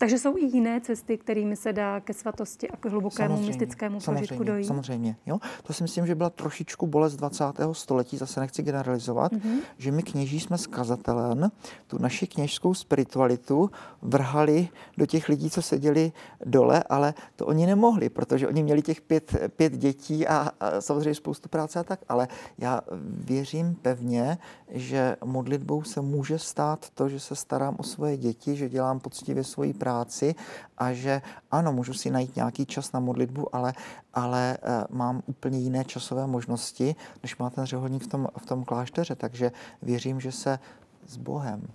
Takže 0.00 0.18
jsou 0.18 0.36
i 0.36 0.44
jiné 0.44 0.80
cesty, 0.80 1.18
kterými 1.18 1.56
se 1.56 1.72
dá 1.72 2.00
ke 2.00 2.14
svatosti 2.14 2.70
a 2.70 2.76
k 2.76 2.86
hlubokému 2.86 3.28
samozřejmě, 3.28 3.48
mystickému 3.48 4.00
prožitku 4.00 4.44
dojít. 4.44 4.64
Samozřejmě, 4.64 5.16
jo. 5.26 5.38
To 5.62 5.72
si 5.72 5.82
myslím, 5.82 6.06
že 6.06 6.14
byla 6.14 6.30
trošičku 6.30 6.86
bolest 6.86 7.16
20. 7.16 7.44
století, 7.72 8.16
zase 8.16 8.40
nechci 8.40 8.62
generalizovat, 8.62 9.32
mm-hmm. 9.32 9.58
že 9.78 9.92
my 9.92 10.02
kněží 10.02 10.40
jsme 10.40 10.58
z 10.58 10.66
kazatelen 10.66 11.50
tu 11.86 11.98
naši 11.98 12.26
kněžskou 12.26 12.74
spiritualitu 12.74 13.70
vrhali 14.02 14.68
do 14.96 15.06
těch 15.06 15.28
lidí, 15.28 15.50
co 15.50 15.62
seděli 15.62 16.12
dole, 16.44 16.82
ale 16.82 17.14
to 17.36 17.46
oni 17.46 17.66
nemohli, 17.66 18.08
protože 18.08 18.48
oni 18.48 18.62
měli 18.62 18.82
těch 18.82 19.00
pět, 19.00 19.36
pět 19.56 19.72
dětí 19.72 20.26
a, 20.26 20.50
a 20.60 20.80
samozřejmě 20.80 21.14
spoustu 21.14 21.48
práce 21.48 21.78
a 21.78 21.84
tak, 21.84 22.00
ale 22.08 22.28
já 22.58 22.80
věřím 23.24 23.74
pevně, 23.82 24.38
že 24.70 25.16
modlitbou 25.24 25.82
se 25.82 26.00
může 26.00 26.38
stát 26.38 26.90
to, 26.94 27.08
že 27.08 27.20
se 27.20 27.36
starám 27.36 27.76
o 27.78 27.82
svoje 27.82 28.16
děti, 28.16 28.56
že 28.56 28.68
dělám 28.68 29.00
poctivě 29.00 29.44
svoji 29.44 29.72
práci, 29.72 29.89
práci 29.90 30.34
a 30.78 30.92
že 30.92 31.22
ano, 31.50 31.72
můžu 31.72 31.94
si 31.94 32.10
najít 32.10 32.36
nějaký 32.36 32.66
čas 32.66 32.92
na 32.92 33.00
modlitbu, 33.00 33.54
ale, 33.54 33.74
ale 34.14 34.58
eh, 34.62 34.84
mám 34.90 35.22
úplně 35.26 35.58
jiné 35.58 35.84
časové 35.84 36.26
možnosti, 36.26 36.94
než 37.22 37.36
má 37.36 37.50
ten 37.50 37.66
řeholník 37.66 38.02
v 38.02 38.06
tom, 38.06 38.28
v 38.38 38.46
tom 38.46 38.64
klášteře. 38.64 39.14
Takže 39.14 39.52
věřím, 39.82 40.20
že 40.20 40.32
se 40.32 40.58
s 41.06 41.16
Bohem 41.16 41.66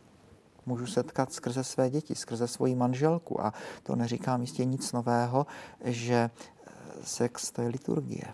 můžu 0.66 0.88
setkat 0.88 1.34
skrze 1.34 1.64
své 1.64 1.90
děti, 1.90 2.16
skrze 2.16 2.48
svoji 2.48 2.76
manželku. 2.76 3.42
A 3.42 3.54
to 3.84 3.96
neříkám 3.96 4.42
jistě 4.42 4.66
nic 4.66 4.92
nového, 4.92 5.46
že 5.84 6.16
eh, 6.16 6.72
sex 7.04 7.52
to 7.52 7.62
je 7.62 7.68
liturgie. 7.68 8.26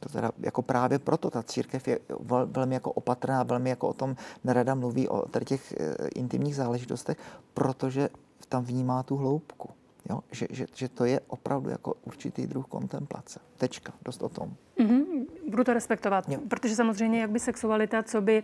To 0.00 0.08
teda 0.08 0.30
jako 0.38 0.62
právě 0.62 0.98
proto 0.98 1.30
ta 1.30 1.42
církev 1.42 1.88
je 1.88 1.98
velmi 2.44 2.74
jako 2.74 2.92
opatrná, 2.92 3.42
velmi 3.42 3.70
jako 3.70 3.88
o 3.88 3.92
tom 3.92 4.16
nerada 4.44 4.74
mluví 4.74 5.08
o 5.08 5.28
těch 5.44 5.72
eh, 5.72 6.08
intimních 6.14 6.56
záležitostech, 6.56 7.16
protože 7.54 8.08
tam 8.48 8.64
vnímá 8.64 9.02
tu 9.02 9.16
hloubku. 9.16 9.70
Jo? 10.10 10.20
Že, 10.30 10.46
že, 10.50 10.64
že 10.74 10.88
to 10.88 11.04
je 11.04 11.20
opravdu 11.26 11.70
jako 11.70 11.94
určitý 12.04 12.46
druh 12.46 12.66
kontemplace. 12.66 13.40
Tečka, 13.56 13.92
dost 14.04 14.22
o 14.22 14.28
tom. 14.28 14.54
Mm-hmm, 14.78 15.05
budu 15.50 15.64
to 15.64 15.74
respektovat, 15.74 16.28
jo. 16.28 16.38
protože 16.48 16.76
samozřejmě 16.76 17.20
jak 17.20 17.30
by 17.30 17.40
sexualita, 17.40 18.02
co 18.02 18.20
by, 18.20 18.42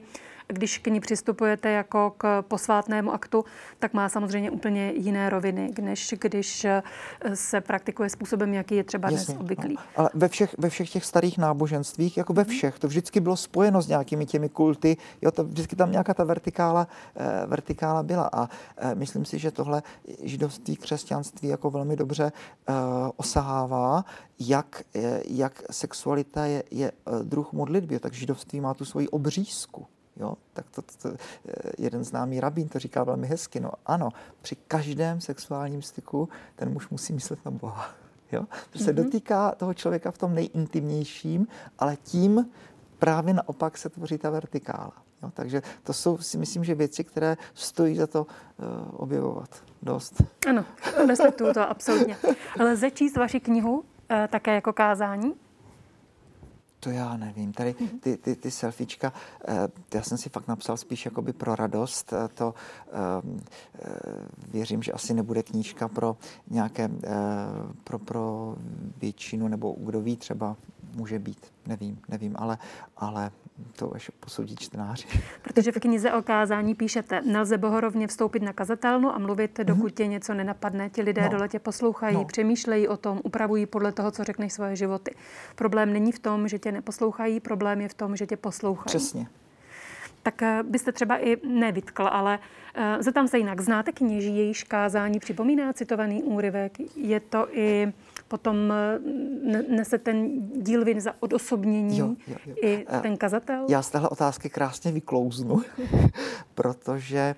když 0.49 0.79
k 0.79 0.87
ní 0.87 1.01
přistupujete 1.01 1.71
jako 1.71 2.15
k 2.19 2.43
posvátnému 2.43 3.13
aktu, 3.13 3.45
tak 3.79 3.95
má 3.95 4.09
samozřejmě 4.09 4.51
úplně 4.51 4.93
jiné 4.93 5.31
roviny, 5.31 5.71
než 5.81 6.15
když 6.21 6.65
eh, 6.65 6.83
se 7.35 7.61
praktikuje 7.61 8.09
způsobem, 8.09 8.55
jaký 8.55 8.77
je 8.77 8.85
třeba 8.85 9.11
Jasně, 9.11 9.35
dnes 9.35 9.41
obvyklý. 9.41 9.75
No. 9.75 9.83
Ale 9.97 10.11
ve 10.15 10.29
všech, 10.29 10.55
ve 10.59 10.69
všech 10.69 10.91
těch 10.91 11.05
starých 11.05 11.39
náboženstvích, 11.39 12.17
jako 12.17 12.33
ve 12.33 12.43
mhm. 12.43 12.51
všech, 12.51 12.79
to 12.79 12.89
vždycky 12.89 13.21
bylo 13.21 13.37
spojeno 13.37 13.83
s 13.83 13.89
nějakými 13.89 14.27
těmi 14.27 14.49
kulty, 14.49 14.97
jo, 15.23 15.31
to 15.31 15.45
vždycky 15.45 15.77
tam 15.77 15.93
nějaká 15.93 16.15
ta 16.15 16.25
vertikála, 16.25 16.89
eh, 17.17 17.47
vertikála 17.47 18.03
byla 18.03 18.31
a 18.33 18.49
eh, 18.77 18.95
myslím 18.95 19.25
si, 19.25 19.39
že 19.39 19.51
tohle 19.51 19.83
židovství, 20.23 20.77
křesťanství 20.77 21.49
jako 21.49 21.71
velmi 21.71 21.97
dobře 21.97 22.33
eh, 22.69 22.73
osahává, 23.17 24.05
jak, 24.49 24.83
eh, 24.95 25.23
jak 25.29 25.63
sexualita 25.71 26.47
je, 26.47 26.63
je 26.71 26.93
druh 27.23 27.53
modlitby, 27.53 27.99
tak 27.99 28.13
židovství 28.13 28.61
má 28.61 28.75
tu 28.75 28.85
svoji 28.85 29.09
obřízku. 29.09 29.87
Jo? 30.17 30.35
Tak 30.53 30.71
to, 30.71 30.83
to, 30.83 30.93
to, 31.03 31.09
eh, 31.49 31.73
jeden 31.79 32.05
známý 32.05 32.41
rabín 32.41 32.69
to 32.69 32.79
říká 32.79 33.05
velmi 33.05 33.27
hezky. 33.27 33.61
No 33.61 33.71
ano, 33.87 34.09
při 34.43 34.57
každém 34.57 35.21
sexuálním 35.21 35.83
styku 35.83 36.29
ten 36.57 36.73
muž 36.73 36.89
musí 36.89 37.13
myslet 37.13 37.45
na 37.45 37.51
Boha. 37.51 37.91
Jo? 38.33 38.45
To 38.71 38.79
se 38.79 38.85
mm-hmm. 38.85 38.95
dotýká 38.95 39.51
toho 39.51 39.75
člověka 39.75 40.11
v 40.11 40.19
tom 40.19 40.35
nejintimnějším, 40.35 41.47
ale 41.79 41.97
tím 41.97 42.51
právě 42.99 43.35
naopak 43.35 43.79
se 43.79 43.89
tvoří 43.89 44.19
ta 44.19 44.31
vertikála. 44.31 44.93
Jo? 45.23 45.31
Takže 45.35 45.63
to 45.83 45.93
jsou 45.93 46.19
si 46.19 46.39
myslím, 46.39 46.65
že 46.65 46.75
věci, 46.75 47.05
které 47.05 47.37
stojí 47.55 47.97
za 47.97 48.07
to 48.07 48.23
uh, 48.23 48.67
objevovat 48.93 49.63
dost. 49.83 50.23
Ano, 50.49 50.65
respektuju 51.09 51.53
to 51.53 51.69
absolutně. 51.69 52.17
Ale 52.61 52.77
začíst 52.77 53.17
vaši 53.17 53.41
knihu 53.41 53.85
Eh, 54.15 54.29
také 54.29 54.55
jako 54.55 54.73
kázání? 54.73 55.35
To 56.83 56.91
já 56.91 57.17
nevím. 57.17 57.53
Tady 57.53 57.75
mhm. 57.81 57.99
ty, 57.99 58.17
ty, 58.17 58.37
ty 58.37 58.51
selfiečka, 58.51 59.13
eh, 59.49 59.69
já 59.95 60.03
jsem 60.03 60.19
si 60.19 60.29
fakt 60.29 60.49
napsal 60.49 60.77
spíš 60.77 61.05
jakoby 61.05 61.33
pro 61.33 61.55
radost. 61.55 62.13
Eh, 62.13 62.29
to 62.29 62.55
věřím, 64.49 64.83
že 64.83 64.93
asi 64.93 65.15
nebude 65.15 65.43
knížka 65.43 65.89
pro 65.89 66.17
nějaké, 66.51 66.91
pro, 67.85 67.99
pro 67.99 68.57
většinu, 68.97 69.49
nebo 69.49 69.77
kdo 69.79 70.01
ví, 70.01 70.17
třeba 70.17 70.57
může 70.95 71.19
být, 71.19 71.53
nevím, 71.67 71.99
nevím, 72.09 72.35
ale, 72.39 72.59
ale 72.97 73.31
to 73.77 73.95
až 73.95 74.11
posoudí 74.21 74.57
čtenáři. 74.57 75.07
Protože 75.43 75.73
v 75.73 75.81
knize 75.81 76.13
o 76.13 76.23
kázání 76.23 76.75
píšete, 76.75 77.21
nelze 77.21 77.59
bohorovně 77.59 78.07
vstoupit 78.07 78.43
na 78.43 78.53
kazatelnu 78.53 79.15
a 79.15 79.19
mluvit, 79.19 79.59
mhm. 79.59 79.67
dokud 79.67 79.95
tě 79.95 80.07
něco 80.07 80.35
nenapadne. 80.35 80.91
Ti 80.91 81.03
lidé 81.03 81.23
no. 81.23 81.29
dole 81.29 81.49
tě 81.49 81.59
poslouchají, 81.59 82.17
no. 82.17 82.25
přemýšlejí 82.25 82.89
o 82.89 82.97
tom, 82.97 83.21
upravují 83.25 83.67
podle 83.67 83.93
toho, 83.93 84.11
co 84.11 84.25
řekneš 84.25 84.53
svoje 84.53 84.77
životy. 84.77 85.15
Problém 85.55 85.93
není 85.93 86.13
v 86.13 86.19
tom, 86.19 86.49
že 86.49 86.59
tě 86.59 86.73
neposlouchají, 86.73 87.41
problém 87.41 87.81
je 87.81 87.89
v 87.89 87.95
tom, 87.95 88.17
že 88.17 88.27
tě 88.27 88.37
poslouchají. 88.37 88.87
Přesně. 88.87 89.27
Tak 90.23 90.43
eh, 90.43 90.63
byste 90.63 90.93
třeba 90.93 91.19
i 91.19 91.37
nevytkl, 91.47 92.09
ale 92.13 92.39
uh, 92.39 93.03
zeptám 93.03 93.29
se 93.29 93.39
jinak. 93.39 93.61
Znáte 93.61 93.93
kněží, 93.93 94.37
jejíž 94.37 94.65
kázání 94.65 95.19
připomíná 95.19 95.73
citovaný 95.73 96.23
úryvek? 96.23 96.73
Je 96.97 97.21
to 97.21 97.49
i 97.59 97.93
potom 98.33 98.73
eh, 98.73 98.99
nese 99.69 99.99
ten 99.99 100.29
díl 100.63 100.85
vin 100.85 101.01
za 101.01 101.15
odosobnění 101.21 101.99
jo, 101.99 102.15
jo, 102.27 102.37
jo. 102.47 102.55
i 102.63 102.87
ten 103.03 103.17
kazatel? 103.17 103.67
Já 103.69 103.83
z 103.83 103.91
téhle 103.91 104.09
otázky 104.09 104.51
krásně 104.51 104.93
vyklouznu, 104.93 105.63
protože 106.55 107.19
eh, 107.19 107.35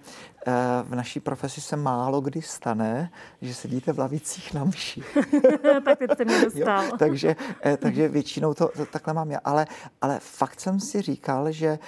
v 0.82 0.94
naší 0.94 1.20
profesi 1.20 1.60
se 1.60 1.76
málo 1.76 2.20
kdy 2.20 2.42
stane, 2.42 3.10
že 3.40 3.54
sedíte 3.54 3.92
v 3.92 3.98
lavicích 3.98 4.54
na 4.54 4.64
mši. 4.64 5.02
tak 5.84 5.98
teď 5.98 6.16
se 6.16 6.24
mě 6.24 6.44
dostal. 6.44 6.84
Jo, 6.84 6.96
takže, 6.98 7.36
eh, 7.64 7.76
takže 7.76 8.08
většinou 8.08 8.54
to, 8.54 8.70
to 8.76 8.86
takhle 8.86 9.14
mám 9.14 9.30
já. 9.30 9.40
Ale, 9.44 9.66
ale 10.00 10.18
fakt 10.20 10.60
jsem 10.60 10.80
si 10.80 11.02
říkal, 11.02 11.52
že 11.52 11.78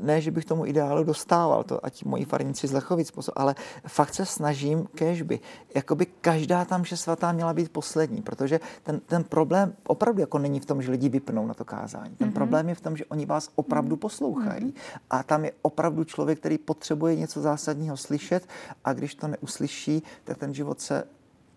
ne, 0.00 0.20
že 0.20 0.30
bych 0.30 0.44
tomu 0.44 0.66
ideálu 0.66 1.04
dostával, 1.04 1.64
to 1.64 1.86
ať 1.86 2.04
moji 2.04 2.24
farníci 2.24 2.66
z 2.66 2.72
Lechovic, 2.72 3.12
ale 3.36 3.54
fakt 3.86 4.14
se 4.14 4.26
snažím 4.26 4.86
kežby. 4.94 5.40
Jakoby 5.74 6.06
každá 6.06 6.64
tam, 6.64 6.84
že 6.84 6.96
svatá 6.96 7.32
měla 7.32 7.54
být 7.54 7.72
poslední, 7.72 8.22
protože 8.22 8.42
protože 8.42 8.60
ten, 8.82 9.00
ten 9.00 9.24
problém 9.24 9.74
opravdu 9.86 10.20
jako 10.20 10.38
není 10.38 10.60
v 10.60 10.66
tom, 10.66 10.82
že 10.82 10.90
lidi 10.90 11.08
vypnou 11.08 11.46
na 11.46 11.54
to 11.54 11.64
kázání. 11.64 12.16
Ten 12.16 12.28
mm-hmm. 12.28 12.32
problém 12.32 12.68
je 12.68 12.74
v 12.74 12.80
tom, 12.80 12.96
že 12.96 13.04
oni 13.04 13.26
vás 13.26 13.48
opravdu 13.54 13.96
poslouchají. 13.96 14.66
Mm-hmm. 14.66 14.98
A 15.10 15.22
tam 15.22 15.44
je 15.44 15.52
opravdu 15.62 16.04
člověk, 16.04 16.38
který 16.38 16.58
potřebuje 16.58 17.16
něco 17.16 17.40
zásadního 17.40 17.96
slyšet 18.02 18.48
a 18.84 18.92
když 18.92 19.14
to 19.14 19.28
neuslyší, 19.28 20.02
tak 20.24 20.38
ten 20.38 20.54
život 20.54 20.80
se 20.80 21.04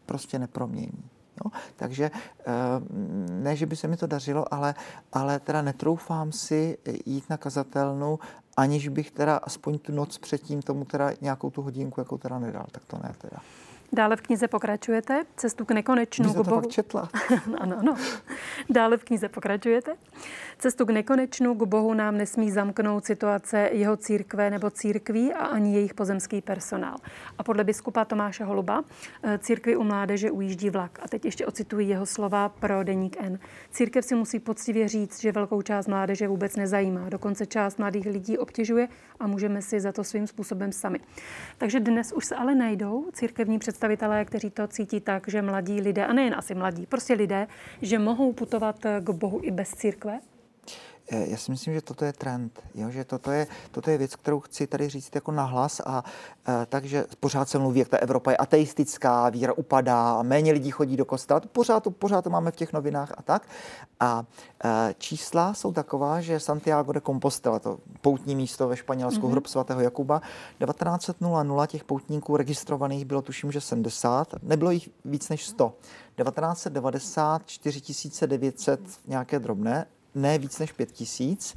prostě 0.05 0.39
nepromění. 0.39 1.10
Jo? 1.45 1.51
Takže 1.75 2.12
eh, 2.13 2.43
ne, 3.31 3.55
že 3.55 3.65
by 3.65 3.75
se 3.75 3.88
mi 3.88 3.97
to 3.97 4.08
dařilo, 4.08 4.53
ale, 4.53 4.75
ale 5.13 5.39
teda 5.39 5.62
netroufám 5.62 6.31
si 6.31 6.77
jít 7.05 7.29
na 7.29 7.38
kazatelnu, 7.38 8.19
aniž 8.58 8.88
bych 8.88 9.12
teda 9.12 9.38
aspoň 9.38 9.79
tu 9.79 9.91
noc 9.91 10.17
předtím 10.17 10.62
tomu 10.62 10.86
teda 10.86 11.12
nějakou 11.21 11.49
tu 11.49 11.62
hodinku, 11.62 12.01
jakou 12.01 12.17
teda 12.17 12.39
nedal. 12.39 12.65
Tak 12.71 12.86
to 12.86 12.97
ne 13.03 13.13
teda. 13.17 13.38
Dále 13.95 14.15
v 14.15 14.21
knize 14.21 14.47
pokračujete, 14.47 15.23
cestu 15.36 15.65
k 15.65 15.71
nekonečnu. 15.71 16.34
To 16.34 16.43
Bohu... 16.43 16.62
četla. 16.62 17.10
ano, 17.58 17.77
ano. 17.79 17.95
Dále 18.69 18.97
v 18.97 19.03
knize 19.03 19.29
pokračujete. 19.29 19.95
Cestu 20.60 20.86
k 20.86 20.89
nekonečnu 20.89 21.55
k 21.55 21.63
Bohu 21.63 21.93
nám 21.93 22.17
nesmí 22.17 22.51
zamknout 22.51 23.05
situace 23.05 23.69
jeho 23.71 23.97
církve 23.97 24.49
nebo 24.49 24.69
církví 24.69 25.34
a 25.34 25.45
ani 25.45 25.73
jejich 25.73 25.93
pozemský 25.93 26.41
personál. 26.41 26.97
A 27.38 27.43
podle 27.43 27.63
biskupa 27.63 28.05
Tomáše 28.05 28.43
Holuba 28.43 28.84
eh, 29.23 29.38
církvi 29.38 29.75
u 29.75 29.84
mládeže 29.84 30.31
ujíždí 30.31 30.69
vlak. 30.69 30.99
A 31.01 31.08
teď 31.08 31.25
ještě 31.25 31.45
ocituji 31.45 31.88
jeho 31.88 32.05
slova 32.05 32.49
pro 32.49 32.84
deník 32.84 33.17
N. 33.19 33.39
Církev 33.71 34.05
si 34.05 34.15
musí 34.15 34.39
poctivě 34.39 34.88
říct, 34.88 35.21
že 35.21 35.31
velkou 35.31 35.62
část 35.62 35.88
mládeže 35.88 36.27
vůbec 36.27 36.55
nezajímá. 36.55 37.10
Dokonce 37.10 37.45
část 37.45 37.79
mladých 37.79 38.05
lidí 38.05 38.38
obtěžuje 38.38 38.88
a 39.19 39.27
můžeme 39.27 39.62
si 39.62 39.79
za 39.79 39.91
to 39.91 40.03
svým 40.03 40.27
způsobem 40.27 40.71
sami. 40.71 40.99
Takže 41.58 41.79
dnes 41.79 42.12
už 42.12 42.25
se 42.25 42.36
ale 42.36 42.55
najdou 42.55 43.05
církevní 43.13 43.60
představitelé, 43.60 43.84
kteří 44.25 44.49
to 44.49 44.67
cítí 44.67 44.99
tak, 44.99 45.27
že 45.27 45.41
mladí 45.41 45.81
lidé, 45.81 46.05
a 46.05 46.13
nejen 46.13 46.35
asi 46.37 46.55
mladí, 46.55 46.85
prostě 46.85 47.13
lidé, 47.13 47.47
že 47.81 47.99
mohou 47.99 48.33
putovat 48.33 48.79
k 48.99 49.09
Bohu 49.09 49.39
i 49.43 49.51
bez 49.51 49.69
církve? 49.69 50.19
Eh, 51.09 51.29
já 51.29 51.37
si 51.37 51.51
myslím, 51.51 51.73
že 51.73 51.81
toto 51.81 52.05
je 52.05 52.13
trend, 52.13 52.63
jo? 52.75 52.89
že 52.89 53.03
toto 53.03 53.31
je, 53.31 53.47
toto 53.71 53.89
je 53.89 53.97
věc, 53.97 54.15
kterou 54.15 54.39
chci 54.39 54.67
tady 54.67 54.89
říct 54.89 55.15
jako 55.15 55.31
nahlas 55.31 55.81
a 55.85 56.03
e, 56.47 56.65
takže 56.65 57.05
pořád 57.19 57.49
se 57.49 57.59
mluví, 57.59 57.79
jak 57.79 57.89
ta 57.89 57.97
Evropa 57.97 58.31
je 58.31 58.37
ateistická, 58.37 59.29
víra 59.29 59.53
upadá, 59.53 60.11
a 60.11 60.23
méně 60.23 60.51
lidí 60.51 60.71
chodí 60.71 60.97
do 60.97 61.05
kostela, 61.05 61.39
to 61.39 61.47
pořád, 61.47 61.83
to, 61.83 61.91
pořád 61.91 62.21
to 62.21 62.29
máme 62.29 62.51
v 62.51 62.55
těch 62.55 62.73
novinách 62.73 63.11
a 63.17 63.21
tak. 63.21 63.47
A 63.99 64.25
e, 64.63 64.95
čísla 64.97 65.53
jsou 65.53 65.71
taková, 65.71 66.21
že 66.21 66.39
Santiago 66.39 66.91
de 66.91 67.01
Compostela, 67.01 67.59
to 67.59 67.79
poutní 68.01 68.35
místo 68.35 68.67
ve 68.67 68.77
Španělsku, 68.77 69.27
mm-hmm. 69.27 69.31
hrob 69.31 69.47
svatého 69.47 69.81
Jakuba, 69.81 70.21
1900 70.65 71.17
těch 71.67 71.83
poutníků 71.83 72.37
registrovaných 72.37 73.05
bylo 73.05 73.21
tuším, 73.21 73.51
že 73.51 73.61
70, 73.61 74.35
nebylo 74.43 74.71
jich 74.71 74.89
víc 75.05 75.29
než 75.29 75.47
100. 75.47 75.73
1990 76.15 77.45
4900 77.45 78.79
nějaké 79.07 79.39
drobné, 79.39 79.85
ne 80.15 80.38
víc 80.38 80.60
než 80.60 80.71
5 80.71 80.91
tisíc, 80.91 81.56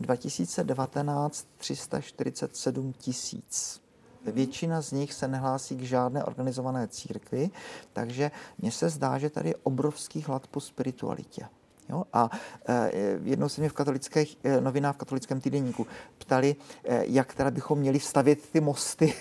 2019 0.00 1.46
347 1.56 2.92
tisíc. 2.92 3.80
Většina 4.26 4.80
z 4.80 4.92
nich 4.92 5.12
se 5.12 5.28
nehlásí 5.28 5.76
k 5.76 5.82
žádné 5.82 6.24
organizované 6.24 6.88
církvi, 6.88 7.50
takže 7.92 8.30
mně 8.58 8.72
se 8.72 8.88
zdá, 8.88 9.18
že 9.18 9.30
tady 9.30 9.48
je 9.48 9.56
obrovský 9.62 10.22
hlad 10.22 10.46
po 10.46 10.60
spiritualitě. 10.60 11.48
Jo? 11.90 12.04
A 12.12 12.30
e, 12.68 12.90
jednou 13.24 13.48
se 13.48 13.60
mě 13.60 13.68
v 13.68 13.72
katolických 13.72 14.38
e, 14.44 14.60
novinách 14.60 14.94
v 14.94 14.98
katolickém 14.98 15.40
týdenníku 15.40 15.86
ptali, 16.18 16.56
e, 16.84 17.04
jak 17.06 17.34
teda 17.34 17.50
bychom 17.50 17.78
měli 17.78 18.00
stavět 18.00 18.48
ty 18.52 18.60
mosty 18.60 19.14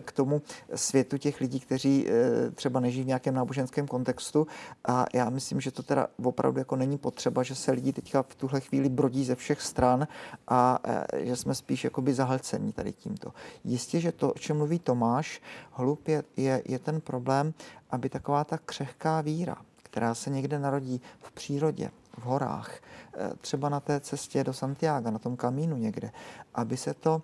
k 0.00 0.12
tomu 0.12 0.42
světu 0.74 1.18
těch 1.18 1.40
lidí, 1.40 1.60
kteří 1.60 2.06
třeba 2.54 2.80
nežijí 2.80 3.04
v 3.04 3.06
nějakém 3.06 3.34
náboženském 3.34 3.86
kontextu. 3.86 4.46
A 4.84 5.06
já 5.14 5.30
myslím, 5.30 5.60
že 5.60 5.70
to 5.70 5.82
teda 5.82 6.06
opravdu 6.22 6.58
jako 6.58 6.76
není 6.76 6.98
potřeba, 6.98 7.42
že 7.42 7.54
se 7.54 7.72
lidi 7.72 7.92
teďka 7.92 8.22
v 8.22 8.34
tuhle 8.34 8.60
chvíli 8.60 8.88
brodí 8.88 9.24
ze 9.24 9.34
všech 9.34 9.60
stran 9.60 10.08
a 10.48 10.78
že 11.18 11.36
jsme 11.36 11.54
spíš 11.54 11.84
jakoby 11.84 12.14
zahlcení 12.14 12.72
tady 12.72 12.92
tímto. 12.92 13.32
Jistě, 13.64 14.00
že 14.00 14.12
to, 14.12 14.32
o 14.32 14.38
čem 14.38 14.56
mluví 14.56 14.78
Tomáš, 14.78 15.40
hlup 15.70 16.08
je, 16.08 16.24
je, 16.36 16.62
je 16.64 16.78
ten 16.78 17.00
problém, 17.00 17.54
aby 17.90 18.08
taková 18.08 18.44
ta 18.44 18.58
křehká 18.58 19.20
víra, 19.20 19.56
která 19.90 20.14
se 20.14 20.30
někde 20.30 20.58
narodí 20.58 21.00
v 21.18 21.32
přírodě, 21.32 21.90
v 22.18 22.22
horách, 22.22 22.80
eh, 23.14 23.30
třeba 23.40 23.68
na 23.68 23.80
té 23.80 24.00
cestě 24.00 24.44
do 24.44 24.52
Santiago, 24.52 25.10
na 25.10 25.18
tom 25.18 25.36
kamínu 25.36 25.76
někde, 25.76 26.10
aby 26.54 26.76
se 26.76 26.94
to 26.94 27.22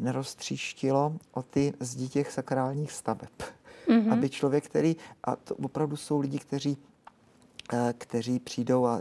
neroztříštilo 0.00 1.12
o 1.32 1.42
ty 1.42 1.74
zdi 1.80 2.08
těch 2.08 2.32
sakrálních 2.32 2.92
staveb. 2.92 3.30
Mm-hmm. 3.88 4.12
Aby 4.12 4.30
člověk, 4.30 4.64
který, 4.64 4.96
a 5.24 5.36
to 5.36 5.54
opravdu 5.54 5.96
jsou 5.96 6.20
lidi, 6.20 6.38
kteří 6.38 6.78
kteří 7.98 8.38
přijdou 8.38 8.86
a 8.86 9.00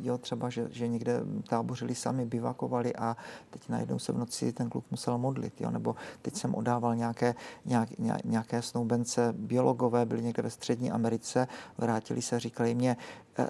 jo, 0.00 0.18
třeba, 0.18 0.50
že, 0.50 0.68
že 0.70 0.88
někde 0.88 1.20
tábořili 1.48 1.94
sami, 1.94 2.26
bivakovali 2.26 2.96
a 2.96 3.16
teď 3.50 3.68
najednou 3.68 3.98
se 3.98 4.12
v 4.12 4.18
noci 4.18 4.52
ten 4.52 4.70
kluk 4.70 4.84
musel 4.90 5.18
modlit, 5.18 5.60
jo, 5.60 5.70
nebo 5.70 5.96
teď 6.22 6.34
jsem 6.34 6.54
odával 6.54 6.96
nějaké, 6.96 7.34
nějak, 7.64 7.88
nějaké 8.24 8.62
snoubence, 8.62 9.34
biologové 9.38 10.06
byli 10.06 10.22
někde 10.22 10.42
ve 10.42 10.50
střední 10.50 10.90
Americe, 10.90 11.48
vrátili 11.78 12.22
se, 12.22 12.40
říkali 12.40 12.74
mě, 12.74 12.96
eh, 13.38 13.48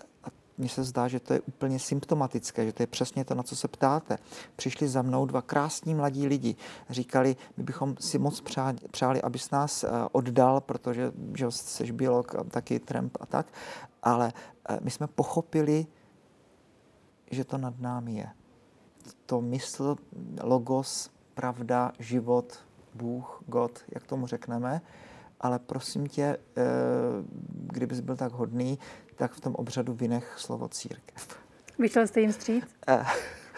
mně 0.59 0.69
se 0.69 0.85
zdá, 0.85 1.09
že 1.09 1.21
to 1.21 1.33
je 1.33 1.41
úplně 1.41 1.79
symptomatické, 1.79 2.67
že 2.67 2.73
to 2.73 2.83
je 2.83 2.87
přesně 2.87 3.25
to, 3.25 3.35
na 3.35 3.43
co 3.43 3.57
se 3.57 3.69
ptáte. 3.69 4.19
Přišli 4.57 4.89
za 4.89 5.03
mnou 5.03 5.27
dva 5.27 5.43
krásní 5.43 5.95
mladí 5.95 6.27
lidi. 6.27 6.57
Říkali, 6.91 7.37
my 7.57 7.65
bychom 7.65 7.97
si 8.01 8.19
moc 8.19 8.41
přáli, 8.41 8.79
přáli 8.91 9.23
abys 9.23 9.51
nás 9.51 9.85
eh, 9.85 9.89
oddal, 10.13 10.61
protože 10.61 11.13
že 11.35 11.51
jsi 11.51 11.93
biolog, 11.93 12.35
taky 12.51 12.79
Trump 12.81 13.17
a 13.21 13.27
tak, 13.27 13.47
ale 14.03 14.33
eh, 14.69 14.79
my 14.83 14.91
jsme 14.91 15.07
pochopili, 15.07 15.87
že 17.31 17.45
to 17.45 17.59
nad 17.59 17.81
námi 17.81 18.15
je. 18.15 18.29
To 19.27 19.41
mysl, 19.41 19.97
logos, 20.43 21.11
pravda, 21.35 21.93
život, 21.99 22.65
Bůh, 22.95 23.43
God, 23.47 23.85
jak 23.95 24.07
tomu 24.07 24.27
řekneme, 24.27 24.81
ale 25.41 25.59
prosím 25.59 26.07
tě, 26.07 26.23
eh, 26.23 26.63
kdybys 27.53 28.01
byl 28.01 28.17
tak 28.17 28.33
hodný, 28.33 28.79
tak 29.17 29.33
v 29.33 29.41
tom 29.41 29.55
obřadu 29.55 29.95
vynech 29.95 30.35
slovo 30.39 30.69
církev. 30.69 31.39
Vyšel 31.79 32.07
jste 32.07 32.21
jim 32.21 32.33
stříc? 32.33 32.65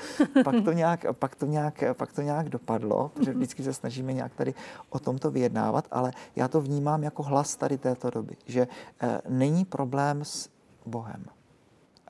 Pak, 0.45 0.55
to 0.65 0.73
nějak, 0.73 1.07
pak, 1.13 1.35
to 1.35 1.47
nějak, 1.47 1.85
pak 1.93 2.13
to 2.13 2.23
nějak 2.23 2.49
dopadlo, 2.49 3.09
protože 3.15 3.33
vždycky 3.33 3.63
se 3.63 3.73
snažíme 3.73 4.13
nějak 4.13 4.35
tady 4.35 4.55
o 4.91 4.99
tomto 4.99 5.31
vyjednávat, 5.31 5.89
ale 5.91 6.13
já 6.37 6.49
to 6.49 6.61
vnímám 6.61 7.03
jako 7.03 7.23
hlas 7.23 7.57
tady 7.57 7.79
této 7.79 8.11
doby, 8.11 8.37
že 8.47 8.69
eh, 9.01 9.21
není 9.29 9.65
problém 9.65 10.25
s 10.25 10.49
Bohem. 10.87 11.25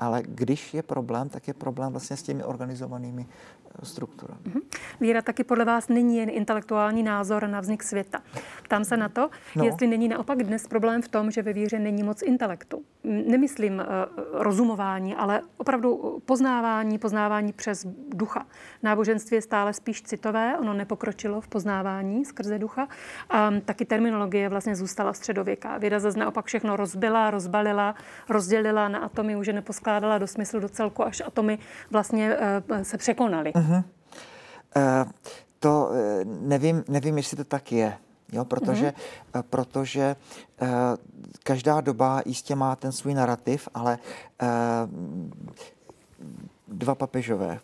Ale 0.01 0.23
když 0.27 0.75
je 0.75 0.83
problém, 0.83 1.29
tak 1.29 1.49
je 1.49 1.55
problém 1.55 1.93
vlastně 1.93 2.17
s 2.17 2.23
těmi 2.23 2.45
organizovanými 2.45 3.27
strukturami. 3.83 4.41
Mhm. 4.45 4.61
Víra 5.01 5.23
taky 5.23 5.45
podle 5.45 5.65
vás 5.65 5.89
není 5.89 6.17
jen 6.17 6.31
intelektuální 6.31 7.03
názor 7.03 7.49
na 7.49 7.61
vznik 7.61 7.83
světa. 7.83 8.23
Ptám 8.63 8.85
se 8.85 8.97
na 8.97 9.09
to, 9.09 9.31
no. 9.57 9.65
jestli 9.65 9.87
není 9.87 10.09
naopak 10.09 10.43
dnes 10.43 10.67
problém 10.67 11.03
v 11.03 11.09
tom, 11.09 11.31
že 11.31 11.43
ve 11.43 11.53
víře 11.53 11.79
není 11.79 12.03
moc 12.03 12.23
intelektu. 12.23 12.83
Nemyslím 13.05 13.75
uh, 13.75 13.85
rozumování, 14.33 15.15
ale 15.15 15.43
opravdu 15.57 16.21
poznávání, 16.25 16.99
poznávání 16.99 17.53
přes 17.53 17.87
ducha. 18.09 18.47
Náboženství 18.83 19.35
je 19.35 19.43
stále 19.43 19.73
spíš 19.73 20.03
citové, 20.03 20.59
ono 20.59 20.75
nepokročilo 20.75 21.41
v 21.41 21.49
poznávání 21.49 22.25
skrze 22.25 22.59
ducha. 22.59 22.89
A 23.31 23.51
taky 23.65 23.85
terminologie 23.85 24.49
vlastně 24.49 24.77
zůstala 24.77 25.13
středověká. 25.13 25.79
Věda 25.79 25.99
zase 25.99 26.19
naopak 26.19 26.47
všechno 26.47 26.77
rozbila, 26.77 27.31
rozbalila, 27.31 27.95
rozdělila 28.29 28.89
na 28.89 28.99
atomy, 28.99 29.37
už 29.37 29.47
je 29.47 29.53
neposkládala 29.53 29.90
do 29.99 30.27
smyslu, 30.27 30.61
do 30.61 30.69
celku, 30.69 31.05
až 31.05 31.23
atomy 31.27 31.59
vlastně 31.91 32.37
uh, 32.71 32.83
se 32.83 32.99
překonaly. 32.99 33.53
Uh-huh. 33.53 33.85
Uh, 34.77 35.11
to 35.59 35.91
nevím, 36.25 36.85
nevím, 36.89 37.17
jestli 37.17 37.37
to 37.37 37.45
tak 37.45 37.73
je. 37.73 37.99
Jo, 38.33 38.45
protože, 38.45 38.93
uh-huh. 39.33 39.43
protože 39.51 40.17
uh, 40.63 40.69
každá 41.43 41.81
doba 41.81 42.23
jistě 42.27 42.55
má 42.55 42.77
ten 42.77 42.93
svůj 42.93 43.15
narrativ, 43.15 43.69
ale 43.75 43.99
uh, 44.43 44.49
dva 46.69 46.95
papežové, 46.95 47.59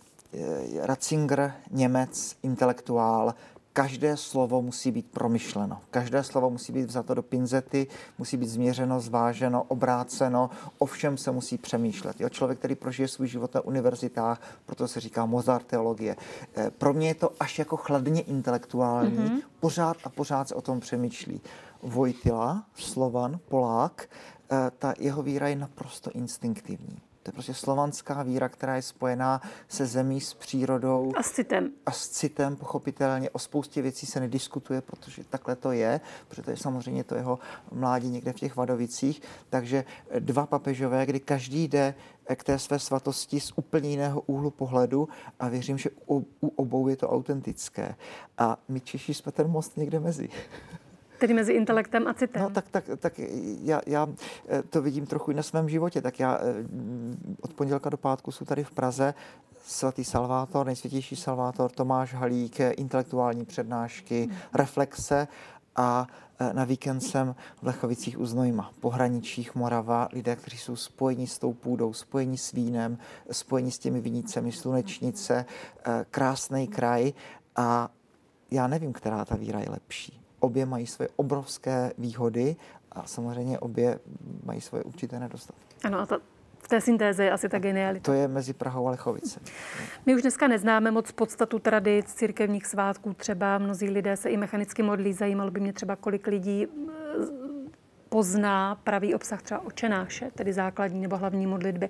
Ratzinger, 0.82 1.52
Němec, 1.70 2.36
intelektuál, 2.42 3.34
každé 3.76 4.16
slovo 4.16 4.62
musí 4.62 4.90
být 4.90 5.06
promyšleno. 5.10 5.80
Každé 5.90 6.24
slovo 6.24 6.50
musí 6.50 6.72
být 6.72 6.84
vzato 6.84 7.14
do 7.14 7.22
pinzety, 7.22 7.86
musí 8.18 8.36
být 8.36 8.48
změřeno, 8.48 9.00
zváženo, 9.00 9.62
obráceno, 9.68 10.50
ovšem 10.78 11.16
se 11.16 11.30
musí 11.30 11.58
přemýšlet. 11.58 12.20
Jo, 12.20 12.28
člověk, 12.28 12.58
který 12.58 12.74
prožije 12.74 13.08
svůj 13.08 13.28
život 13.28 13.54
na 13.54 13.60
univerzitách, 13.60 14.40
proto 14.66 14.88
se 14.88 15.00
říká 15.00 15.26
Mozart 15.26 15.66
teologie. 15.66 16.16
Eh, 16.56 16.70
pro 16.70 16.92
mě 16.92 17.08
je 17.08 17.14
to 17.14 17.30
až 17.40 17.58
jako 17.58 17.76
chladně 17.76 18.20
intelektuální, 18.20 19.18
mm-hmm. 19.18 19.40
pořád 19.60 19.96
a 20.04 20.08
pořád 20.08 20.48
se 20.48 20.54
o 20.54 20.62
tom 20.62 20.80
přemýšlí. 20.80 21.40
Vojtila, 21.82 22.64
Slovan, 22.74 23.38
Polák, 23.48 24.08
eh, 24.50 24.70
ta 24.78 24.94
jeho 24.98 25.22
víra 25.22 25.48
je 25.48 25.56
naprosto 25.56 26.10
instinktivní. 26.10 26.98
To 27.26 27.30
je 27.30 27.32
prostě 27.32 27.54
slovanská 27.54 28.22
víra, 28.22 28.48
která 28.48 28.76
je 28.76 28.82
spojená 28.82 29.40
se 29.68 29.86
zemí, 29.86 30.20
s 30.20 30.34
přírodou. 30.34 31.12
A 31.16 31.22
s 31.22 31.30
citem. 31.30 31.70
A 31.86 31.90
s 31.90 32.08
citem, 32.08 32.56
pochopitelně. 32.56 33.30
O 33.30 33.38
spoustě 33.38 33.82
věcí 33.82 34.06
se 34.06 34.20
nediskutuje, 34.20 34.80
protože 34.80 35.24
takhle 35.24 35.56
to 35.56 35.72
je, 35.72 36.00
protože 36.28 36.42
to 36.42 36.50
je 36.50 36.56
samozřejmě 36.56 37.04
to 37.04 37.14
jeho 37.14 37.38
mládí 37.72 38.08
někde 38.08 38.32
v 38.32 38.36
těch 38.36 38.56
Vadovicích. 38.56 39.22
Takže 39.50 39.84
dva 40.18 40.46
papežové, 40.46 41.06
kdy 41.06 41.20
každý 41.20 41.68
jde 41.68 41.94
k 42.36 42.44
té 42.44 42.58
své 42.58 42.78
svatosti 42.78 43.40
z 43.40 43.52
úplně 43.56 43.90
jiného 43.90 44.20
úhlu 44.20 44.50
pohledu 44.50 45.08
a 45.40 45.48
věřím, 45.48 45.78
že 45.78 45.90
u, 46.10 46.26
u 46.40 46.48
obou 46.48 46.88
je 46.88 46.96
to 46.96 47.10
autentické. 47.10 47.94
A 48.38 48.58
my 48.68 48.80
Češi 48.80 49.14
jsme 49.14 49.32
ten 49.32 49.48
most 49.48 49.76
někde 49.76 50.00
mezi. 50.00 50.28
Tedy 51.18 51.34
mezi 51.34 51.52
intelektem 51.52 52.08
a 52.08 52.14
citem. 52.14 52.42
No 52.42 52.50
tak, 52.50 52.64
tak, 52.70 52.84
tak 52.98 53.20
já, 53.62 53.80
já 53.86 54.08
eh, 54.48 54.62
to 54.62 54.82
vidím 54.82 55.06
trochu 55.06 55.30
i 55.30 55.34
na 55.34 55.42
svém 55.42 55.68
životě. 55.68 56.02
Tak 56.02 56.20
já 56.20 56.38
eh, 56.38 56.42
od 57.40 57.54
pondělka 57.54 57.90
do 57.90 57.96
pátku 57.96 58.32
jsou 58.32 58.44
tady 58.44 58.64
v 58.64 58.70
Praze 58.70 59.14
svatý 59.66 60.04
Salvátor, 60.04 60.66
nejsvětější 60.66 61.16
Salvátor, 61.16 61.70
Tomáš 61.70 62.14
Halík, 62.14 62.60
intelektuální 62.60 63.44
přednášky, 63.44 64.22
hmm. 64.22 64.36
reflexe 64.54 65.28
a 65.76 66.06
eh, 66.38 66.52
na 66.52 66.64
víkend 66.64 67.00
jsem 67.00 67.34
v 67.62 67.66
Lechovicích 67.66 68.18
u 68.20 68.26
Znojma, 68.26 68.72
pohraničích 68.80 69.54
Morava, 69.54 70.08
lidé, 70.12 70.36
kteří 70.36 70.58
jsou 70.58 70.76
spojeni 70.76 71.26
s 71.26 71.38
tou 71.38 71.52
půdou, 71.52 71.92
spojeni 71.92 72.38
s 72.38 72.52
vínem, 72.52 72.98
spojeni 73.30 73.70
s 73.70 73.78
těmi 73.78 74.00
vinicemi, 74.00 74.52
slunečnice, 74.52 75.44
krásný 76.10 76.68
kraj 76.68 77.12
a 77.56 77.88
já 78.50 78.66
nevím, 78.66 78.92
která 78.92 79.24
ta 79.24 79.36
víra 79.36 79.60
je 79.60 79.70
lepší 79.70 80.25
obě 80.46 80.66
mají 80.66 80.86
své 80.86 81.08
obrovské 81.16 81.92
výhody 81.98 82.56
a 82.92 83.06
samozřejmě 83.06 83.58
obě 83.58 83.98
mají 84.44 84.60
svoje 84.60 84.84
určité 84.84 85.20
nedostatky. 85.20 85.62
Ano, 85.84 86.00
a 86.00 86.06
to, 86.06 86.18
v 86.58 86.68
té 86.68 86.80
syntéze 86.80 87.24
je 87.24 87.32
asi 87.32 87.48
ta 87.48 87.58
genialita. 87.58 88.04
To 88.04 88.12
je 88.12 88.28
mezi 88.28 88.52
Prahou 88.52 88.86
a 88.86 88.90
Lechovice. 88.90 89.40
My 90.06 90.14
už 90.14 90.22
dneska 90.22 90.48
neznáme 90.48 90.90
moc 90.90 91.12
podstatu 91.12 91.58
tradic, 91.58 92.14
církevních 92.14 92.66
svátků 92.66 93.14
třeba. 93.14 93.58
Mnozí 93.58 93.90
lidé 93.90 94.16
se 94.16 94.30
i 94.30 94.36
mechanicky 94.36 94.82
modlí. 94.82 95.12
Zajímalo 95.12 95.50
by 95.50 95.60
mě 95.60 95.72
třeba, 95.72 95.96
kolik 95.96 96.26
lidí 96.26 96.66
eh, 96.66 96.92
pozná 98.08 98.74
pravý 98.74 99.14
obsah 99.14 99.42
třeba 99.42 99.60
očenáše, 99.60 100.30
tedy 100.34 100.52
základní 100.52 101.00
nebo 101.00 101.16
hlavní 101.16 101.46
modlitby. 101.46 101.88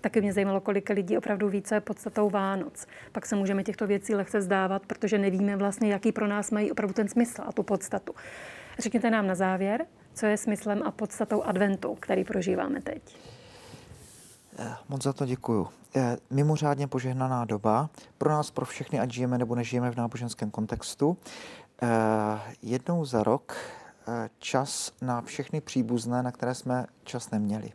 Taky 0.00 0.20
mě 0.20 0.32
zajímalo, 0.32 0.60
kolik 0.60 0.90
lidí 0.90 1.18
opravdu 1.18 1.48
více 1.48 1.80
podstatou 1.80 2.30
Vánoc. 2.30 2.86
Pak 3.12 3.26
se 3.26 3.36
můžeme 3.36 3.64
těchto 3.64 3.86
věcí 3.86 4.14
lehce 4.14 4.42
zdávat, 4.42 4.86
protože 4.86 5.18
nevíme 5.18 5.56
vlastně, 5.56 5.92
jaký 5.92 6.12
pro 6.12 6.26
nás 6.26 6.50
mají 6.50 6.72
opravdu 6.72 6.94
ten 6.94 7.08
smysl 7.08 7.42
a 7.46 7.52
tu 7.52 7.62
podstatu. 7.62 8.14
Řekněte 8.78 9.10
nám 9.10 9.26
na 9.26 9.34
závěr, 9.34 9.86
co 10.14 10.26
je 10.26 10.36
smyslem 10.36 10.82
a 10.84 10.90
podstatou 10.90 11.42
adventu, 11.42 11.94
který 11.94 12.24
prožíváme 12.24 12.80
teď. 12.80 13.16
Eh, 14.58 14.76
moc 14.88 15.02
za 15.02 15.12
to 15.12 15.26
děkuju. 15.26 15.68
Je 15.94 16.18
mimořádně 16.30 16.86
požehnaná 16.86 17.44
doba 17.44 17.90
pro 18.18 18.30
nás, 18.30 18.50
pro 18.50 18.66
všechny, 18.66 19.00
ať 19.00 19.10
žijeme 19.10 19.38
nebo 19.38 19.54
nežijeme 19.54 19.90
v 19.90 19.96
náboženském 19.96 20.50
kontextu. 20.50 21.16
Eh, 21.82 21.86
jednou 22.62 23.04
za 23.04 23.22
rok 23.22 23.56
eh, 24.08 24.30
čas 24.38 24.92
na 25.02 25.20
všechny 25.20 25.60
příbuzné, 25.60 26.22
na 26.22 26.32
které 26.32 26.54
jsme 26.54 26.86
čas 27.04 27.30
neměli 27.30 27.72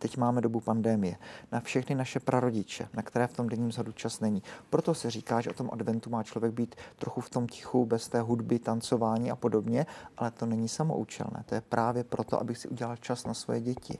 teď 0.00 0.16
máme 0.16 0.40
dobu 0.40 0.60
pandémie, 0.60 1.16
na 1.52 1.60
všechny 1.60 1.94
naše 1.94 2.20
prarodiče, 2.20 2.88
na 2.94 3.02
které 3.02 3.26
v 3.26 3.36
tom 3.36 3.48
denním 3.48 3.72
zhodu 3.72 3.92
čas 3.92 4.20
není. 4.20 4.42
Proto 4.70 4.94
se 4.94 5.10
říká, 5.10 5.40
že 5.40 5.50
o 5.50 5.54
tom 5.54 5.70
adventu 5.72 6.10
má 6.10 6.22
člověk 6.22 6.54
být 6.54 6.74
trochu 6.98 7.20
v 7.20 7.30
tom 7.30 7.46
tichu, 7.46 7.86
bez 7.86 8.08
té 8.08 8.20
hudby, 8.20 8.58
tancování 8.58 9.30
a 9.30 9.36
podobně, 9.36 9.86
ale 10.16 10.30
to 10.30 10.46
není 10.46 10.68
samoučelné. 10.68 11.44
To 11.46 11.54
je 11.54 11.60
právě 11.60 12.04
proto, 12.04 12.40
abych 12.40 12.58
si 12.58 12.68
udělal 12.68 12.96
čas 12.96 13.26
na 13.26 13.34
svoje 13.34 13.60
děti 13.60 13.98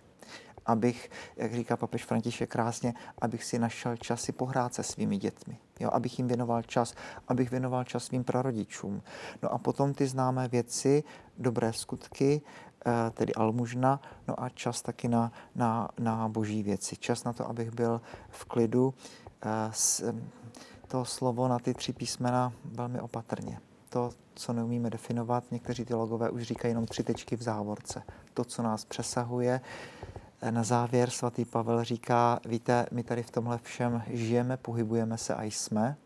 abych, 0.66 1.10
jak 1.36 1.54
říká 1.54 1.76
papež 1.76 2.04
František 2.04 2.50
krásně, 2.50 2.94
abych 3.18 3.44
si 3.44 3.58
našel 3.58 3.96
čas 3.96 4.22
si 4.22 4.32
pohrát 4.32 4.74
se 4.74 4.82
svými 4.82 5.18
dětmi, 5.18 5.58
jo, 5.80 5.90
abych 5.92 6.18
jim 6.18 6.28
věnoval 6.28 6.62
čas, 6.62 6.94
abych 7.28 7.50
věnoval 7.50 7.84
čas 7.84 8.04
svým 8.04 8.24
prarodičům. 8.24 9.02
No 9.42 9.52
a 9.52 9.58
potom 9.58 9.94
ty 9.94 10.06
známé 10.06 10.48
věci, 10.48 11.04
dobré 11.38 11.72
skutky, 11.72 12.42
tedy 13.10 13.34
almužna, 13.34 14.00
no 14.28 14.42
a 14.42 14.48
čas 14.48 14.82
taky 14.82 15.08
na, 15.08 15.32
na, 15.54 15.88
na 15.98 16.28
boží 16.28 16.62
věci. 16.62 16.96
Čas 16.96 17.24
na 17.24 17.32
to, 17.32 17.48
abych 17.48 17.70
byl 17.74 18.00
v 18.28 18.44
klidu. 18.44 18.94
Eh, 19.42 19.70
s, 19.72 20.14
to 20.88 21.04
slovo 21.04 21.48
na 21.48 21.58
ty 21.58 21.74
tři 21.74 21.92
písmena 21.92 22.52
velmi 22.64 23.00
opatrně. 23.00 23.60
To, 23.88 24.10
co 24.34 24.52
neumíme 24.52 24.90
definovat, 24.90 25.44
někteří 25.50 25.84
teologové 25.84 26.30
už 26.30 26.42
říkají 26.42 26.70
jenom 26.70 26.86
tři 26.86 27.02
tečky 27.02 27.36
v 27.36 27.42
závorce. 27.42 28.02
To, 28.34 28.44
co 28.44 28.62
nás 28.62 28.84
přesahuje, 28.84 29.60
na 30.50 30.62
závěr 30.62 31.10
svatý 31.10 31.44
Pavel 31.44 31.84
říká, 31.84 32.40
víte, 32.46 32.86
my 32.92 33.02
tady 33.02 33.22
v 33.22 33.30
tomhle 33.30 33.58
všem 33.58 34.02
žijeme, 34.06 34.56
pohybujeme 34.56 35.18
se 35.18 35.34
a 35.34 35.42
jsme. 35.42 35.96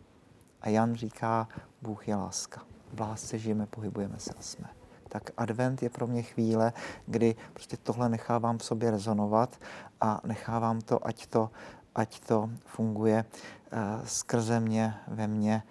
A 0.60 0.68
Jan 0.68 0.94
říká, 0.94 1.48
Bůh 1.82 2.08
je 2.08 2.16
láska. 2.16 2.62
V 2.92 3.00
lásce 3.00 3.38
žijeme, 3.38 3.66
pohybujeme 3.66 4.18
se 4.18 4.30
a 4.38 4.42
jsme. 4.42 4.83
Tak 5.14 5.30
advent 5.36 5.82
je 5.82 5.90
pro 5.90 6.06
mě 6.06 6.22
chvíle, 6.22 6.72
kdy 7.06 7.34
prostě 7.52 7.76
tohle 7.76 8.08
nechávám 8.08 8.58
v 8.58 8.64
sobě 8.64 8.90
rezonovat 8.90 9.56
a 10.00 10.20
nechávám 10.26 10.80
to, 10.80 11.06
ať 11.06 11.26
to, 11.26 11.50
ať 11.94 12.20
to 12.20 12.50
funguje 12.64 13.24
uh, 13.72 13.78
skrze 14.04 14.60
mě, 14.60 14.94
ve 15.08 15.26
mně 15.26 15.62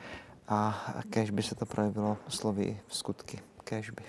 a 0.47 0.85
kež 1.09 1.29
by 1.29 1.43
se 1.43 1.55
to 1.55 1.65
projevilo 1.65 2.17
slovy 2.27 2.79
skutky. 2.87 3.39
Kež 3.63 3.89
by. 3.89 4.03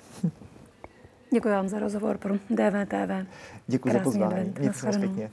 Děkuji 1.33 1.49
vám 1.49 1.69
za 1.69 1.79
rozhovor 1.79 2.19
pro 2.19 2.35
DVTV. 2.35 3.27
Děkuji 3.67 3.93
za 3.93 4.01
pozvání. 4.01 4.55
Mějte 4.59 4.93
se 4.93 4.99
pěkně. 4.99 5.31